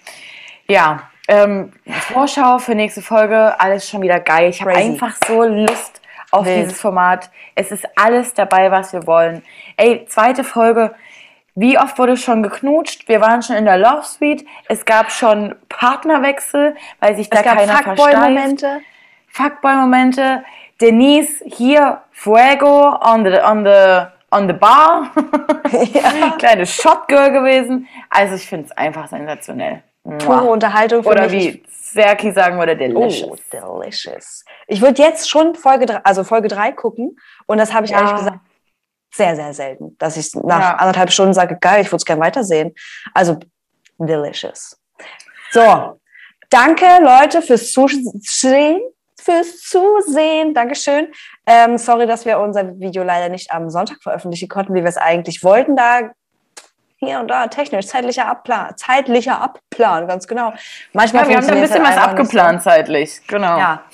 Ja, 0.69 1.11
ähm, 1.29 1.73
Vorschau 2.13 2.59
für 2.59 2.75
nächste 2.75 3.03
Folge, 3.03 3.55
alles 3.61 3.89
schon 3.89 4.03
wieder 4.03 4.21
geil. 4.21 4.51
Ich 4.51 4.61
habe 4.61 4.75
einfach 4.75 5.17
so 5.27 5.45
Lust 5.45 6.01
auf 6.31 6.47
Wild. 6.47 6.65
dieses 6.65 6.81
Format. 6.81 7.31
Es 7.55 7.71
ist 7.71 7.87
alles 7.97 8.35
dabei, 8.35 8.71
was 8.71 8.93
wir 8.93 9.07
wollen. 9.07 9.43
Ey, 9.77 10.07
zweite 10.09 10.45
Folge, 10.45 10.95
wie 11.61 11.79
oft 11.79 11.99
wurde 11.99 12.17
schon 12.17 12.43
geknutscht? 12.43 13.07
Wir 13.07 13.21
waren 13.21 13.43
schon 13.43 13.57
in 13.57 13.67
der 13.67 13.77
Love 13.77 14.03
Suite. 14.03 14.47
Es 14.69 14.87
gab 14.87 15.11
schon 15.13 15.55
Partnerwechsel, 15.69 16.75
weil 17.01 17.17
sich 17.17 17.29
da 17.29 17.43
keiner 17.43 17.77
Fuckboy-Momente. 17.77 18.81
Fuckboy-Momente. 19.29 20.43
Denise 20.81 21.45
hier, 21.45 22.01
Fuego 22.13 22.97
on 23.05 23.25
the, 23.25 23.39
on 23.43 23.65
the, 23.67 24.07
on 24.31 24.49
the 24.49 24.55
bar. 24.55 25.11
Ja. 25.93 26.31
Kleine 26.39 26.65
Shotgirl 26.65 27.31
gewesen. 27.31 27.87
Also 28.09 28.37
ich 28.37 28.47
finde 28.47 28.67
es 28.67 28.73
einfach 28.73 29.09
sensationell. 29.09 29.83
Pure 30.03 30.45
Unterhaltung. 30.45 31.03
Für 31.03 31.11
Oder 31.11 31.29
mich. 31.29 31.33
wie 31.33 31.63
Serki 31.69 32.33
sagen 32.33 32.59
würde, 32.59 32.75
delicious. 32.75 33.39
Oh, 33.63 33.83
delicious. 33.83 34.47
Ich 34.67 34.81
würde 34.81 35.03
jetzt 35.03 35.29
schon 35.29 35.55
Folge 35.55 35.85
3, 35.85 35.97
also 36.05 36.25
Folge 36.25 36.49
3 36.49 36.73
gucken. 36.73 37.19
Und 37.45 37.59
das 37.59 37.75
habe 37.75 37.85
ich 37.85 37.93
ja. 37.93 37.99
ehrlich 37.99 38.15
gesagt 38.17 38.39
sehr, 39.13 39.35
sehr 39.37 39.53
selten, 39.53 39.97
dass 39.99 40.17
ich 40.17 40.35
nach 40.35 40.61
ja. 40.61 40.77
anderthalb 40.77 41.11
Stunden 41.11 41.35
sage, 41.35 41.57
geil, 41.61 41.83
ich 41.83 41.89
würde 41.89 41.97
es 41.97 42.05
gerne 42.05 42.23
weitersehen. 42.23 42.75
Also 43.15 43.39
delicious. 43.99 44.79
So, 45.51 46.01
danke 46.49 46.87
Leute 47.03 47.43
fürs 47.43 47.73
Zusehen. 47.73 48.81
Fürs 49.21 49.61
Zusehen. 49.61 50.55
Dankeschön. 50.55 51.13
Ähm, 51.47 51.77
sorry, 51.77 52.07
dass 52.07 52.25
wir 52.25 52.39
unser 52.39 52.79
Video 52.79 53.03
leider 53.03 53.29
nicht 53.29 53.51
am 53.51 53.69
Sonntag 53.69 54.03
veröffentlichen 54.03 54.49
konnten, 54.49 54.75
wie 54.75 54.81
wir 54.81 54.89
es 54.89 54.97
eigentlich 54.97 55.45
wollten. 55.45 55.77
Da 55.77 56.11
hier 56.97 57.19
und 57.19 57.29
da 57.29 57.47
technisch, 57.49 57.87
zeitlicher 57.87 58.27
Abplan, 58.27 58.77
zeitlicher 58.77 59.41
Abplan, 59.41 60.07
ganz 60.07 60.27
genau. 60.27 60.53
Manchmal 60.93 61.25
ja, 61.25 61.29
wir 61.31 61.37
haben 61.39 61.49
ein 61.49 61.61
bisschen 61.61 61.83
was 61.83 61.97
abgeplant 61.97 62.63
so. 62.63 62.71
zeitlich, 62.71 63.21
genau. 63.27 63.59
Ja. 63.59 63.85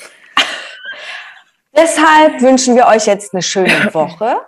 Deshalb 1.77 2.41
wünschen 2.41 2.75
wir 2.75 2.87
euch 2.87 3.07
jetzt 3.07 3.33
eine 3.33 3.43
schöne 3.43 3.93
Woche. 3.95 4.41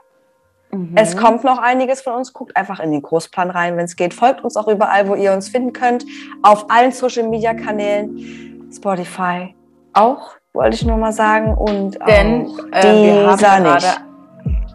Mhm. 0.70 0.92
Es 0.94 1.16
kommt 1.16 1.44
noch 1.44 1.58
einiges 1.58 2.02
von 2.02 2.14
uns. 2.14 2.32
Guckt 2.32 2.56
einfach 2.56 2.80
in 2.80 2.90
den 2.90 3.02
Großplan 3.02 3.50
rein, 3.50 3.76
wenn 3.76 3.84
es 3.84 3.96
geht. 3.96 4.14
Folgt 4.14 4.44
uns 4.44 4.56
auch 4.56 4.68
überall, 4.68 5.08
wo 5.08 5.14
ihr 5.14 5.32
uns 5.32 5.48
finden 5.48 5.72
könnt. 5.72 6.04
Auf 6.42 6.70
allen 6.70 6.92
Social 6.92 7.28
Media 7.28 7.54
Kanälen. 7.54 8.68
Spotify 8.72 9.54
auch, 9.94 10.32
wollte 10.52 10.76
ich 10.76 10.84
nur 10.84 10.96
mal 10.96 11.12
sagen. 11.12 11.54
Und 11.54 11.98
Denn 12.06 12.46
äh, 12.72 12.82
wir 12.82 13.30
haben 13.30 13.38
gerade 13.38 13.86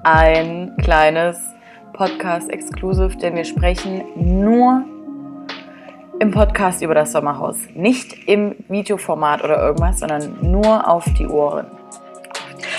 ein 0.03 0.75
kleines 0.81 1.37
Podcast-Exclusive, 1.93 3.17
denn 3.17 3.35
wir 3.35 3.45
sprechen 3.45 4.03
nur 4.15 4.83
im 6.19 6.31
Podcast 6.31 6.81
über 6.81 6.95
das 6.95 7.11
Sommerhaus. 7.11 7.57
Nicht 7.73 8.27
im 8.27 8.55
Videoformat 8.67 9.43
oder 9.43 9.61
irgendwas, 9.61 9.99
sondern 9.99 10.37
nur 10.41 10.87
auf 10.87 11.05
die 11.17 11.27
Ohren. 11.27 11.67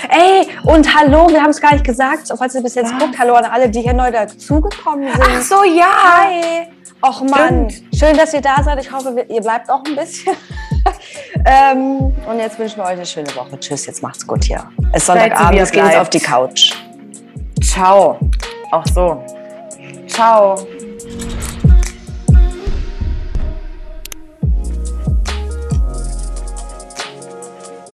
Ey, 0.09 0.47
und 0.63 0.95
hallo, 0.95 1.29
wir 1.29 1.41
haben 1.41 1.51
es 1.51 1.61
gar 1.61 1.73
nicht 1.73 1.85
gesagt, 1.85 2.31
falls 2.37 2.55
ihr 2.55 2.61
bis 2.61 2.75
jetzt 2.75 2.93
Was? 2.93 2.99
guckt, 2.99 3.19
hallo 3.19 3.33
an 3.35 3.45
alle, 3.45 3.69
die 3.69 3.81
hier 3.81 3.93
neu 3.93 4.11
dazugekommen 4.11 5.11
sind. 5.11 5.23
Ach 5.23 5.41
so, 5.41 5.63
ja. 5.63 5.85
Hi. 5.85 6.67
Och 7.01 7.21
Mann, 7.21 7.69
stimmt, 7.69 7.95
Schön, 7.95 8.17
dass 8.17 8.33
ihr 8.33 8.41
da 8.41 8.63
seid. 8.63 8.79
Ich 8.79 8.91
hoffe, 8.91 9.25
ihr 9.29 9.41
bleibt 9.41 9.69
auch 9.69 9.83
ein 9.85 9.95
bisschen. 9.95 10.33
ähm, 11.45 12.13
und 12.27 12.39
jetzt 12.39 12.57
wünschen 12.57 12.77
wir 12.77 12.85
euch 12.85 12.91
eine 12.91 13.05
schöne 13.05 13.35
Woche. 13.35 13.59
Tschüss, 13.59 13.85
jetzt 13.85 14.01
macht's 14.01 14.25
gut 14.25 14.43
hier. 14.43 14.63
Es 14.91 15.03
ist 15.03 15.07
Sonntagabend, 15.07 15.59
es 15.59 15.71
geht 15.71 15.83
jetzt 15.83 15.97
auf 15.97 16.09
die 16.09 16.19
Couch. 16.19 16.73
Ciao. 17.61 18.17
Auch 18.71 18.85
so. 18.87 19.23
Ciao. 20.07 20.55